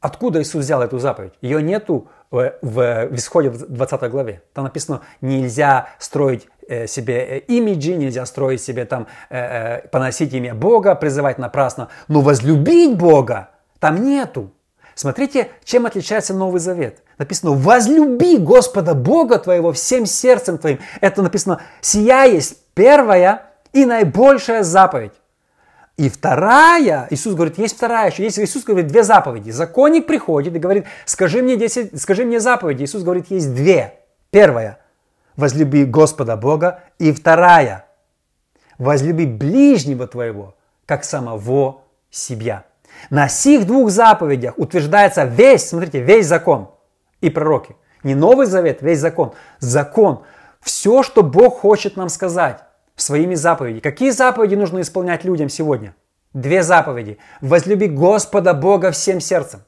Откуда 0.04 0.42
Иисус 0.42 0.66
взял 0.66 0.82
эту 0.82 1.00
заповедь? 1.00 1.32
Ее 1.40 1.64
нету 1.64 2.10
в, 2.30 2.54
в, 2.62 3.16
исходе 3.16 3.50
в 3.50 3.70
20 3.70 4.12
главе. 4.12 4.42
Там 4.54 4.66
написано, 4.66 5.00
нельзя 5.22 5.88
строить 5.98 6.50
э, 6.68 6.88
себе 6.88 7.38
э, 7.38 7.40
имиджи, 7.48 7.96
нельзя 7.96 8.26
строить 8.26 8.62
себе 8.62 8.84
там, 8.84 9.08
э, 9.30 9.88
поносить 9.88 10.34
имя 10.34 10.54
Бога, 10.54 10.96
призывать 10.96 11.38
напрасно. 11.38 11.88
Но 12.10 12.20
возлюбить 12.20 12.98
Бога 12.98 13.52
там 13.80 14.04
нету. 14.04 14.52
Смотрите, 14.94 15.52
чем 15.64 15.86
отличается 15.86 16.34
Новый 16.34 16.60
Завет. 16.60 17.02
Написано, 17.18 17.54
возлюби 17.54 18.38
Господа 18.38 18.96
Бога 18.96 19.40
твоего 19.40 19.72
всем 19.72 20.06
сердцем 20.06 20.58
твоим. 20.58 20.80
Это 21.00 21.22
написано, 21.22 21.62
сия 21.80 22.26
есть 22.26 22.58
первая 22.74 23.44
и 23.72 23.86
наибольшая 23.86 24.64
заповедь. 24.64 25.14
И 25.96 26.10
вторая, 26.10 27.08
Иисус 27.12 27.36
говорит, 27.36 27.60
есть 27.60 27.78
вторая 27.78 28.10
еще. 28.10 28.24
Есть, 28.24 28.40
Иисус 28.40 28.64
говорит 28.64 28.88
две 28.88 29.04
заповеди. 29.04 29.52
Законник 29.52 30.08
приходит 30.08 30.56
и 30.56 30.60
говорит, 30.60 30.86
скажи 31.06 31.44
мне, 31.44 31.56
10, 31.56 32.02
скажи 32.02 32.26
мне 32.26 32.40
заповеди. 32.40 32.84
Иисус 32.84 33.04
говорит, 33.04 33.30
есть 33.30 33.54
две. 33.54 34.00
Первая, 34.32 34.80
возлюби 35.36 35.86
Господа 35.86 36.36
Бога. 36.36 36.80
И 36.98 37.12
вторая, 37.12 37.86
возлюби 38.80 39.28
ближнего 39.28 40.08
твоего, 40.08 40.56
как 40.88 41.04
самого 41.04 41.82
себя. 42.10 42.66
На 43.12 43.28
сих 43.28 43.68
двух 43.68 43.92
заповедях 43.92 44.58
утверждается 44.58 45.26
весь, 45.26 45.70
смотрите, 45.70 46.02
весь 46.02 46.26
закон 46.26 46.72
и 47.22 47.30
пророки. 47.30 47.76
Не 48.02 48.16
Новый 48.16 48.48
Завет, 48.48 48.82
весь 48.82 49.00
закон. 49.00 49.34
Закон. 49.60 50.24
Все, 50.60 51.04
что 51.04 51.22
Бог 51.22 51.60
хочет 51.60 51.98
нам 51.98 52.10
сказать 52.10 52.64
своими 52.96 53.36
заповедями. 53.36 53.80
Какие 53.80 54.12
заповеди 54.12 54.56
нужно 54.56 54.82
исполнять 54.82 55.24
людям 55.24 55.50
сегодня? 55.50 55.96
Две 56.34 56.64
заповеди. 56.64 57.18
Возлюби 57.42 57.88
Господа 57.88 58.54
Бога 58.54 58.92
всем 58.92 59.20
сердцем. 59.20 59.62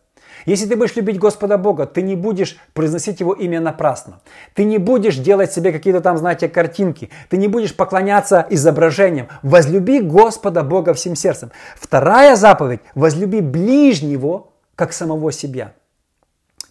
Если 0.45 0.67
ты 0.67 0.75
будешь 0.75 0.95
любить 0.95 1.17
Господа 1.17 1.57
Бога, 1.57 1.85
ты 1.87 2.01
не 2.01 2.15
будешь 2.15 2.57
произносить 2.73 3.19
Его 3.19 3.33
имя 3.33 3.59
напрасно. 3.59 4.21
Ты 4.53 4.63
не 4.63 4.77
будешь 4.77 5.15
делать 5.15 5.51
себе 5.51 5.71
какие-то 5.71 6.01
там, 6.01 6.17
знаете, 6.17 6.49
картинки. 6.49 7.09
Ты 7.29 7.37
не 7.37 7.47
будешь 7.47 7.75
поклоняться 7.75 8.45
изображениям. 8.49 9.27
Возлюби 9.41 10.01
Господа 10.01 10.63
Бога 10.63 10.93
всем 10.93 11.15
сердцем. 11.15 11.51
Вторая 11.75 12.35
заповедь. 12.35 12.81
Возлюби 12.93 13.41
ближнего, 13.41 14.49
как 14.75 14.93
самого 14.93 15.31
себя. 15.31 15.73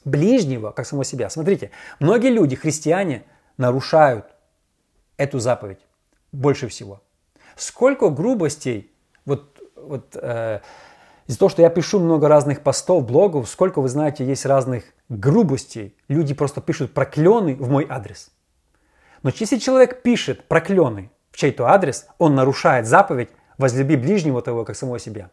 Ближнего, 0.05 0.71
как 0.71 0.87
самого 0.87 1.05
себя. 1.05 1.29
Смотрите, 1.31 1.71
многие 1.99 2.31
люди, 2.31 2.55
христиане, 2.55 3.25
нарушают 3.57 4.27
эту 5.17 5.39
заповедь 5.41 5.84
больше 6.35 6.69
всего. 6.69 7.03
Сколько 7.57 8.11
грубостей, 8.11 8.93
вот, 9.25 9.59
вот 9.77 10.17
э, 10.21 10.61
из-за 11.27 11.39
того, 11.39 11.49
что 11.49 11.63
я 11.63 11.71
пишу 11.71 12.01
много 12.01 12.29
разных 12.29 12.63
постов, 12.63 13.07
блогов, 13.07 13.49
сколько, 13.49 13.81
вы 13.81 13.89
знаете, 13.89 14.27
есть 14.27 14.45
разных 14.45 14.85
грубостей. 15.09 15.97
Люди 16.09 16.35
просто 16.35 16.61
пишут 16.61 16.93
проклены 16.93 17.55
в 17.55 17.69
мой 17.69 17.87
адрес. 17.89 18.31
Но 19.23 19.31
если 19.35 19.59
человек 19.59 20.03
пишет 20.03 20.49
проклены 20.49 21.11
в 21.31 21.37
чей-то 21.37 21.67
адрес, 21.67 22.07
он 22.19 22.35
нарушает 22.35 22.87
заповедь 22.87 23.31
«возлюби 23.57 23.97
ближнего 23.97 24.43
того, 24.43 24.65
как 24.65 24.77
самого 24.77 24.99
себя». 24.99 25.31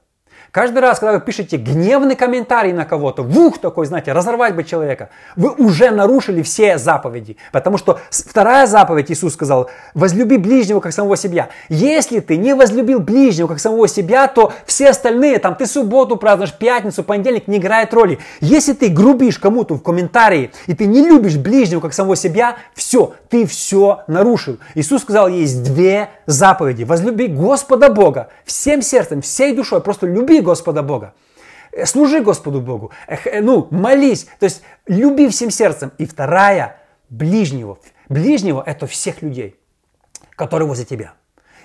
Каждый 0.52 0.80
раз, 0.80 1.00
когда 1.00 1.14
вы 1.14 1.22
пишете 1.22 1.58
гневный 1.58 2.16
комментарий 2.16 2.74
на 2.74 2.86
кого-то, 2.86 3.24
вух 3.24 3.60
такой, 3.60 3.86
знаете, 3.86 4.12
разорвать 4.12 4.56
бы 4.56 4.64
человека, 4.64 5.10
вы 5.36 5.52
уже 5.52 5.92
нарушили 5.92 6.42
все 6.42 6.78
заповеди. 6.78 7.38
Потому 7.52 7.78
что 7.78 8.00
вторая 8.10 8.68
заповедь 8.68 9.12
Иисус 9.12 9.34
сказал, 9.34 9.70
возлюби 9.94 10.38
ближнего 10.38 10.80
как 10.80 10.94
самого 10.94 11.16
себя. 11.16 11.50
Если 11.70 12.20
ты 12.20 12.38
не 12.38 12.54
возлюбил 12.54 13.00
ближнего 13.00 13.48
как 13.48 13.60
самого 13.60 13.88
себя, 13.88 14.28
то 14.28 14.52
все 14.66 14.89
остальные, 14.89 15.39
там 15.39 15.56
ты 15.56 15.66
субботу 15.66 16.18
празднуешь, 16.18 16.54
пятницу, 16.54 17.04
понедельник 17.04 17.48
не 17.48 17.58
играет 17.58 17.94
роли. 17.94 18.20
Если 18.39 18.74
ты 18.74 18.89
грубишь 18.89 19.39
кому-то 19.39 19.76
в 19.76 19.84
комментарии, 19.84 20.52
и 20.68 20.74
ты 20.74 20.86
не 20.86 21.02
любишь 21.02 21.38
ближнего 21.38 21.80
как 21.80 21.94
самого 21.94 22.16
себя, 22.16 22.58
все, 22.74 23.14
ты 23.30 23.46
все 23.46 24.04
нарушил. 24.08 24.58
Иисус 24.76 25.02
сказал, 25.04 25.28
есть 25.28 25.64
две 25.64 26.10
заповеди. 26.26 26.84
Возлюби 26.84 27.28
Господа 27.28 27.89
Бога 27.89 28.30
всем 28.46 28.82
сердцем, 28.82 29.22
всей 29.22 29.56
душой, 29.56 29.82
просто 29.82 30.08
люби 30.08 30.31
Господа 30.40 30.82
Бога. 30.84 31.14
Э, 31.72 31.86
служи 31.86 32.22
Господу 32.22 32.62
Богу. 32.62 32.92
Э, 33.08 33.42
ну, 33.42 33.68
молись. 33.72 34.28
То 34.40 34.46
есть 34.46 34.62
люби 34.88 35.28
всем 35.28 35.52
сердцем. 35.52 35.92
И 35.98 36.06
вторая, 36.06 36.78
ближнего. 37.10 37.78
Ближнего– 38.08 38.64
это 38.66 38.88
всех 38.88 39.22
людей, 39.22 39.60
которые 40.36 40.68
возле 40.68 40.86
тебя 40.86 41.14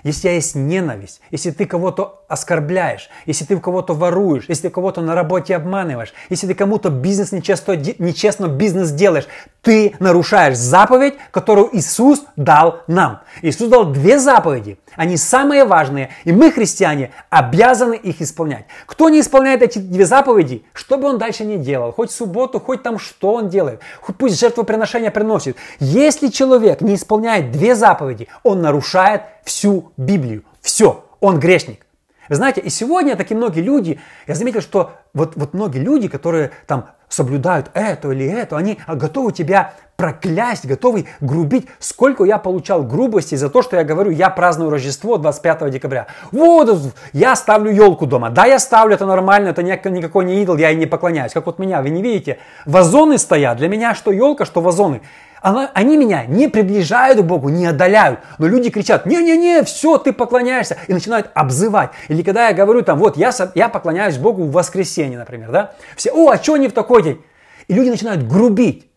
если 0.03 0.19
у 0.19 0.21
тебя 0.21 0.33
есть 0.33 0.55
ненависть, 0.55 1.21
если 1.31 1.51
ты 1.51 1.65
кого-то 1.65 2.23
оскорбляешь, 2.27 3.09
если 3.25 3.45
ты 3.45 3.57
кого-то 3.57 3.93
воруешь, 3.93 4.45
если 4.47 4.63
ты 4.63 4.69
кого-то 4.69 5.01
на 5.01 5.15
работе 5.15 5.55
обманываешь, 5.55 6.13
если 6.29 6.47
ты 6.47 6.53
кому-то 6.53 6.89
бизнес 6.89 7.31
нечестно, 7.31 7.75
нечестно 7.75 8.47
бизнес 8.47 8.91
делаешь, 8.91 9.27
ты 9.61 9.95
нарушаешь 9.99 10.57
заповедь, 10.57 11.15
которую 11.31 11.69
Иисус 11.75 12.23
дал 12.35 12.81
нам. 12.87 13.21
Иисус 13.41 13.69
дал 13.69 13.91
две 13.91 14.19
заповеди. 14.19 14.79
Они 14.95 15.15
самые 15.15 15.65
важные, 15.65 16.09
и 16.23 16.31
мы, 16.31 16.51
христиане, 16.51 17.11
обязаны 17.29 17.93
их 17.93 18.21
исполнять. 18.21 18.65
Кто 18.85 19.09
не 19.09 19.19
исполняет 19.19 19.61
эти 19.61 19.79
две 19.79 20.05
заповеди, 20.05 20.65
что 20.73 20.97
бы 20.97 21.07
он 21.07 21.17
дальше 21.17 21.45
не 21.45 21.57
делал, 21.57 21.91
хоть 21.91 22.11
субботу, 22.11 22.59
хоть 22.59 22.83
там 22.83 22.97
что 22.97 23.33
он 23.33 23.49
делает, 23.49 23.81
хоть 24.01 24.15
пусть 24.17 24.39
жертвоприношение 24.39 25.11
приносит. 25.11 25.57
Если 25.79 26.29
человек 26.29 26.81
не 26.81 26.95
исполняет 26.95 27.51
две 27.51 27.75
заповеди, 27.75 28.27
он 28.43 28.61
нарушает 28.61 29.21
всю 29.47 29.93
Библию. 29.95 30.43
Все, 30.61 31.05
он 31.21 31.39
грешник. 31.39 31.85
Вы 32.27 32.35
знаете, 32.35 32.59
и 32.59 32.69
сегодня 32.69 33.15
такие 33.15 33.37
многие 33.37 33.61
люди, 33.61 33.99
я 34.27 34.35
заметил, 34.35 34.59
что 34.59 34.91
вот, 35.13 35.37
вот 35.37 35.53
многие 35.53 35.79
люди, 35.79 36.09
которые 36.09 36.51
там 36.67 36.89
соблюдают 37.07 37.71
это 37.73 38.11
или 38.11 38.27
это, 38.27 38.57
они 38.57 38.77
готовы 38.85 39.31
тебя 39.31 39.73
проклясть, 39.95 40.65
готовы 40.65 41.07
грубить. 41.21 41.67
Сколько 41.79 42.25
я 42.25 42.37
получал 42.37 42.83
грубости 42.83 43.35
за 43.35 43.49
то, 43.49 43.61
что 43.61 43.77
я 43.77 43.85
говорю, 43.85 44.11
я 44.11 44.29
праздную 44.29 44.69
Рождество 44.69 45.17
25 45.17 45.71
декабря. 45.71 46.07
Вот, 46.33 46.93
я 47.13 47.33
ставлю 47.37 47.71
елку 47.71 48.05
дома. 48.05 48.29
Да, 48.29 48.45
я 48.45 48.59
ставлю, 48.59 48.95
это 48.95 49.05
нормально, 49.05 49.47
это 49.47 49.63
никакой 49.63 50.25
не 50.25 50.41
идол, 50.43 50.57
я 50.57 50.71
и 50.71 50.75
не 50.75 50.85
поклоняюсь. 50.85 51.31
Как 51.31 51.45
вот 51.45 51.59
меня, 51.59 51.81
вы 51.81 51.89
не 51.89 52.01
видите, 52.01 52.39
вазоны 52.65 53.17
стоят. 53.17 53.57
Для 53.57 53.69
меня 53.69 53.95
что 53.95 54.11
елка, 54.11 54.43
что 54.43 54.59
вазоны. 54.59 55.01
Они 55.41 55.97
меня 55.97 56.25
не 56.25 56.47
приближают 56.47 57.19
к 57.19 57.23
Богу, 57.23 57.49
не 57.49 57.65
отдаляют. 57.65 58.19
Но 58.37 58.47
люди 58.47 58.69
кричат, 58.69 59.05
не-не-не, 59.05 59.63
все, 59.63 59.97
ты 59.97 60.13
поклоняешься. 60.13 60.77
И 60.87 60.93
начинают 60.93 61.29
обзывать. 61.33 61.91
Или 62.07 62.23
когда 62.23 62.47
я 62.47 62.53
говорю 62.53 62.81
там, 62.81 62.97
вот 62.99 63.17
я, 63.17 63.31
я 63.55 63.69
поклоняюсь 63.69 64.17
Богу 64.17 64.43
в 64.43 64.51
воскресенье, 64.51 65.17
например, 65.17 65.51
да. 65.51 65.73
Все, 65.95 66.11
о, 66.11 66.31
а 66.31 66.37
что 66.37 66.57
не 66.57 66.67
в 66.67 66.73
такой 66.73 67.03
день? 67.03 67.23
И 67.67 67.73
люди 67.73 67.89
начинают 67.89 68.27
грубить. 68.27 68.89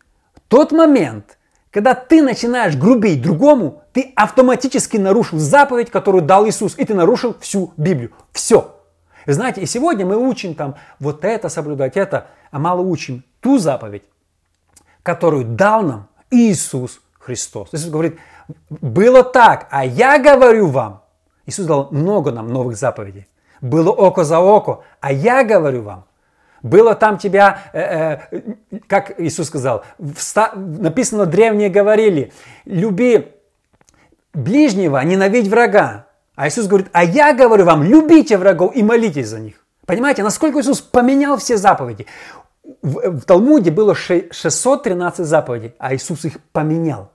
Тот 0.48 0.72
момент, 0.72 1.38
когда 1.70 1.94
ты 1.94 2.22
начинаешь 2.22 2.76
грубить 2.76 3.22
другому, 3.22 3.82
ты 3.92 4.12
автоматически 4.16 4.96
нарушил 4.96 5.38
заповедь, 5.38 5.90
которую 5.90 6.22
дал 6.22 6.46
Иисус, 6.48 6.74
и 6.78 6.84
ты 6.84 6.94
нарушил 6.94 7.36
всю 7.40 7.72
Библию. 7.76 8.12
Все. 8.32 8.76
Вы 9.26 9.34
знаете, 9.34 9.60
и 9.60 9.66
сегодня 9.66 10.06
мы 10.06 10.16
учим 10.16 10.54
там 10.54 10.76
вот 10.98 11.24
это 11.24 11.48
соблюдать, 11.48 11.96
это, 11.96 12.28
а 12.50 12.58
мало 12.58 12.80
учим 12.80 13.24
ту 13.40 13.58
заповедь, 13.58 14.02
которую 15.02 15.44
дал 15.44 15.82
нам 15.82 16.08
Иисус 16.30 17.00
Христос. 17.18 17.68
Иисус 17.72 17.90
говорит, 17.90 18.18
было 18.68 19.22
так, 19.22 19.66
а 19.70 19.84
я 19.84 20.18
говорю 20.18 20.68
вам. 20.68 21.02
Иисус 21.46 21.66
дал 21.66 21.88
много 21.90 22.30
нам 22.30 22.48
новых 22.48 22.76
заповедей. 22.76 23.26
Было 23.60 23.90
око 23.90 24.24
за 24.24 24.40
око, 24.40 24.84
а 25.00 25.12
я 25.12 25.44
говорю 25.44 25.82
вам. 25.82 26.04
Было 26.62 26.94
там 26.94 27.18
тебя, 27.18 27.62
э, 27.72 28.18
э, 28.30 28.40
как 28.86 29.18
Иисус 29.18 29.46
сказал, 29.46 29.82
вста, 30.16 30.52
написано, 30.54 31.26
древние 31.26 31.70
говорили, 31.70 32.32
люби 32.66 33.32
ближнего, 34.34 34.98
ненавидь 35.02 35.48
врага. 35.48 36.06
А 36.36 36.48
Иисус 36.48 36.66
говорит, 36.66 36.88
а 36.92 37.04
я 37.04 37.32
говорю 37.32 37.64
вам, 37.64 37.82
любите 37.82 38.36
врагов 38.36 38.74
и 38.74 38.82
молитесь 38.82 39.28
за 39.28 39.40
них. 39.40 39.54
Понимаете, 39.86 40.22
насколько 40.22 40.60
Иисус 40.60 40.80
поменял 40.80 41.36
все 41.38 41.56
заповеди. 41.56 42.06
В, 42.82 43.20
в 43.20 43.20
Талмуде 43.22 43.70
было 43.70 43.94
613 43.94 45.26
заповедей, 45.26 45.74
а 45.78 45.94
Иисус 45.94 46.24
их 46.24 46.40
поменял. 46.52 47.12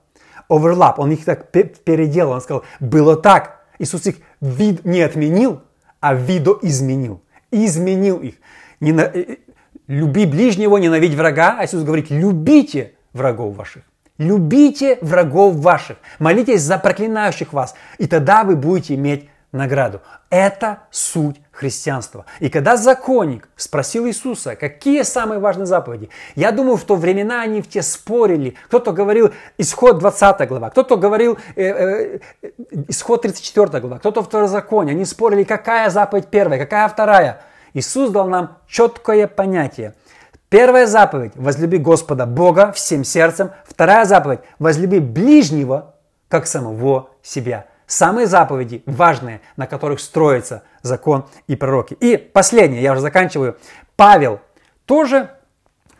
Оверлап, 0.48 0.98
он 0.98 1.10
их 1.10 1.24
так 1.24 1.50
переделал, 1.50 2.32
он 2.32 2.40
сказал, 2.40 2.64
было 2.78 3.16
так. 3.16 3.64
Иисус 3.78 4.06
их 4.06 4.16
вид 4.40 4.84
не 4.84 5.00
отменил, 5.02 5.62
а 6.00 6.14
видоизменил. 6.14 7.20
Изменил 7.50 8.18
их. 8.18 8.36
Не 8.80 8.92
э, 8.92 9.36
Люби 9.86 10.26
ближнего, 10.26 10.76
ненавидь 10.78 11.14
врага. 11.14 11.56
А 11.58 11.64
Иисус 11.64 11.82
говорит, 11.82 12.10
любите 12.10 12.94
врагов 13.12 13.56
ваших. 13.56 13.82
Любите 14.18 14.98
врагов 15.00 15.56
ваших. 15.56 15.98
Молитесь 16.18 16.62
за 16.62 16.78
проклинающих 16.78 17.52
вас. 17.52 17.74
И 17.98 18.06
тогда 18.06 18.44
вы 18.44 18.56
будете 18.56 18.94
иметь 18.94 19.28
награду. 19.56 20.00
Это 20.30 20.80
суть 20.90 21.40
христианства. 21.50 22.26
И 22.40 22.48
когда 22.48 22.76
законник 22.76 23.48
спросил 23.56 24.06
Иисуса, 24.06 24.56
какие 24.56 25.02
самые 25.02 25.40
важные 25.40 25.66
заповеди, 25.66 26.10
я 26.34 26.52
думаю, 26.52 26.76
в 26.76 26.84
то 26.84 26.96
времена 26.96 27.42
они 27.42 27.62
в 27.62 27.68
те 27.68 27.82
спорили. 27.82 28.54
Кто-то 28.66 28.92
говорил 28.92 29.32
исход 29.58 29.98
20 29.98 30.48
глава, 30.48 30.70
кто-то 30.70 30.96
говорил 30.96 31.38
э, 31.56 31.62
э, 31.62 32.18
исход 32.88 33.22
34 33.22 33.80
глава, 33.80 33.98
кто-то 33.98 34.22
второзаконие. 34.22 34.94
Они 34.94 35.04
спорили, 35.04 35.44
какая 35.44 35.90
заповедь 35.90 36.28
первая, 36.28 36.58
какая 36.58 36.88
вторая. 36.88 37.42
Иисус 37.74 38.10
дал 38.10 38.28
нам 38.28 38.58
четкое 38.68 39.26
понятие. 39.26 39.94
Первая 40.48 40.86
заповедь– 40.86 41.32
возлюби 41.34 41.78
Господа 41.78 42.24
Бога 42.24 42.70
всем 42.72 43.02
сердцем. 43.02 43.50
Вторая 43.64 44.04
заповедь– 44.04 44.40
возлюби 44.58 45.00
ближнего, 45.00 45.94
как 46.28 46.46
самого 46.46 47.10
себя 47.22 47.66
самые 47.86 48.26
заповеди 48.26 48.82
важные, 48.86 49.40
на 49.56 49.66
которых 49.66 50.00
строится 50.00 50.62
закон 50.82 51.26
и 51.46 51.56
пророки. 51.56 51.94
И 51.94 52.16
последнее, 52.16 52.82
я 52.82 52.92
уже 52.92 53.00
заканчиваю. 53.00 53.56
Павел 53.96 54.40
тоже 54.84 55.30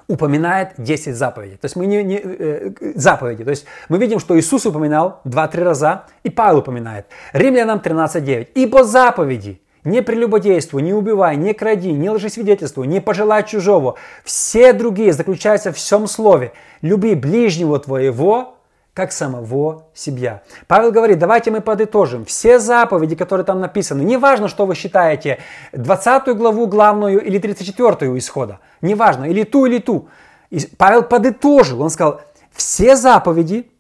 упоминает 0.09 0.75
10 0.79 1.17
заповедей. 1.17 1.57
То 1.57 1.65
есть 1.65 1.77
мы 1.77 1.87
не, 1.87 2.03
не 2.05 2.21
э, 2.23 2.71
заповеди. 2.95 3.45
То 3.45 3.51
есть 3.51 3.67
мы 3.89 3.99
видим, 3.99 4.21
что 4.21 4.39
Иисус 4.39 4.65
упоминал 4.67 5.21
2-3 5.25 5.65
раза, 5.65 6.05
и 6.23 6.31
Павел 6.31 6.59
упоминает. 6.59 7.07
Римлянам 7.33 7.81
13.9. 7.81 8.51
Ибо 8.55 8.85
заповеди 8.85 9.61
не 9.85 10.03
прелюбодействуй, 10.03 10.83
не 10.83 10.93
убивай, 10.93 11.37
не 11.37 11.55
кради, 11.55 11.93
не 11.93 12.11
лжесвидетельствуй, 12.11 12.87
не 12.87 13.01
пожелай 13.01 13.45
чужого. 13.45 13.97
Все 14.25 14.73
другие 14.73 15.13
заключаются 15.13 15.73
в 15.73 15.77
всем 15.77 16.07
слове. 16.07 16.53
Люби 16.83 17.15
ближнего 17.15 17.79
твоего, 17.79 18.56
как 18.97 19.13
самого 19.13 19.85
себя. 19.93 20.43
Павел 20.67 20.91
говорит, 20.91 21.19
давайте 21.19 21.51
мы 21.51 21.61
подытожим. 21.61 22.25
Все 22.25 22.59
заповеди, 22.59 23.15
которые 23.15 23.45
там 23.45 23.61
написаны, 23.61 24.01
неважно, 24.01 24.49
что 24.49 24.65
вы 24.65 24.75
считаете, 24.75 25.39
20 25.73 26.35
главу 26.35 26.67
главную 26.67 27.23
или 27.23 27.39
34 27.39 28.17
исхода, 28.17 28.61
неважно, 28.81 29.27
или 29.27 29.45
ту, 29.45 29.67
или 29.67 29.81
ту. 29.81 30.09
И 30.49 30.61
Павел 30.79 31.03
подытожил, 31.03 31.83
он 31.83 31.91
сказал, 31.91 32.23
все 32.53 32.97
заповеди 32.97 33.71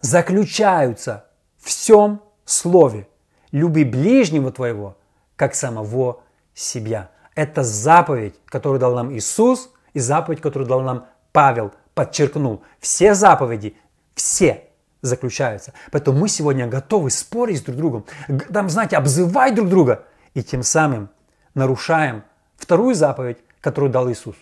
заключаются 0.00 1.24
в 1.58 1.66
всем 1.66 2.20
слове. 2.44 3.08
Люби 3.50 3.82
ближнего 3.82 4.52
твоего, 4.52 4.96
как 5.34 5.56
самого 5.56 6.20
себя. 6.54 7.10
Это 7.34 7.64
заповедь, 7.64 8.36
которую 8.44 8.78
дал 8.78 8.94
нам 8.94 9.12
Иисус, 9.12 9.72
и 9.94 9.98
заповедь, 9.98 10.40
которую 10.40 10.68
дал 10.68 10.80
нам 10.82 11.06
Павел, 11.32 11.72
подчеркнул. 11.94 12.62
Все 12.78 13.14
заповеди 13.14 13.76
все 14.14 14.64
заключаются. 15.02 15.72
Поэтому 15.92 16.18
мы 16.18 16.28
сегодня 16.28 16.66
готовы 16.66 17.10
спорить 17.10 17.58
с 17.58 17.62
друг 17.62 17.76
другом, 17.76 18.04
там, 18.52 18.70
знаете, 18.70 18.96
обзывать 18.96 19.54
друг 19.54 19.68
друга. 19.68 20.04
И 20.34 20.42
тем 20.42 20.62
самым 20.62 21.10
нарушаем 21.54 22.24
вторую 22.56 22.94
заповедь, 22.94 23.38
которую 23.60 23.90
дал 23.90 24.10
Иисус. 24.10 24.34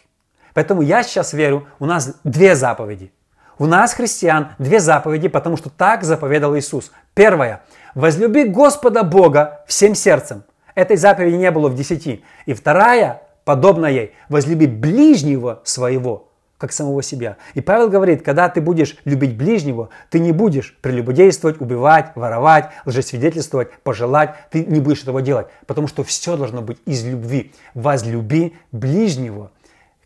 Поэтому 0.54 0.82
я 0.82 1.02
сейчас 1.02 1.32
верю, 1.32 1.66
у 1.78 1.86
нас 1.86 2.14
две 2.24 2.54
заповеди. 2.54 3.12
У 3.58 3.66
нас, 3.66 3.94
христиан, 3.94 4.52
две 4.58 4.80
заповеди, 4.80 5.28
потому 5.28 5.56
что 5.56 5.70
так 5.70 6.04
заповедал 6.04 6.56
Иисус. 6.56 6.90
Первая. 7.14 7.62
Возлюби 7.94 8.44
Господа 8.44 9.02
Бога 9.02 9.64
всем 9.66 9.94
сердцем. 9.94 10.44
Этой 10.74 10.96
заповеди 10.96 11.36
не 11.36 11.50
было 11.50 11.68
в 11.68 11.74
десяти. 11.74 12.24
И 12.46 12.54
вторая, 12.54 13.22
подобная 13.44 13.90
ей, 13.90 14.14
возлюби 14.28 14.66
ближнего 14.66 15.60
своего 15.64 16.31
как 16.62 16.70
самого 16.70 17.02
себя. 17.02 17.38
И 17.54 17.60
Павел 17.60 17.90
говорит, 17.90 18.22
когда 18.22 18.48
ты 18.48 18.60
будешь 18.60 18.96
любить 19.04 19.36
ближнего, 19.36 19.88
ты 20.10 20.20
не 20.20 20.30
будешь 20.30 20.78
прелюбодействовать, 20.80 21.60
убивать, 21.60 22.12
воровать, 22.14 22.70
лжесвидетельствовать, 22.86 23.72
пожелать. 23.82 24.36
Ты 24.52 24.64
не 24.64 24.78
будешь 24.78 25.02
этого 25.02 25.22
делать, 25.22 25.48
потому 25.66 25.88
что 25.88 26.04
все 26.04 26.36
должно 26.36 26.62
быть 26.62 26.78
из 26.86 27.04
любви. 27.04 27.50
Возлюби 27.74 28.54
ближнего, 28.70 29.50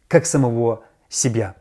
как 0.08 0.24
самого 0.24 0.80
себя. 1.10 1.56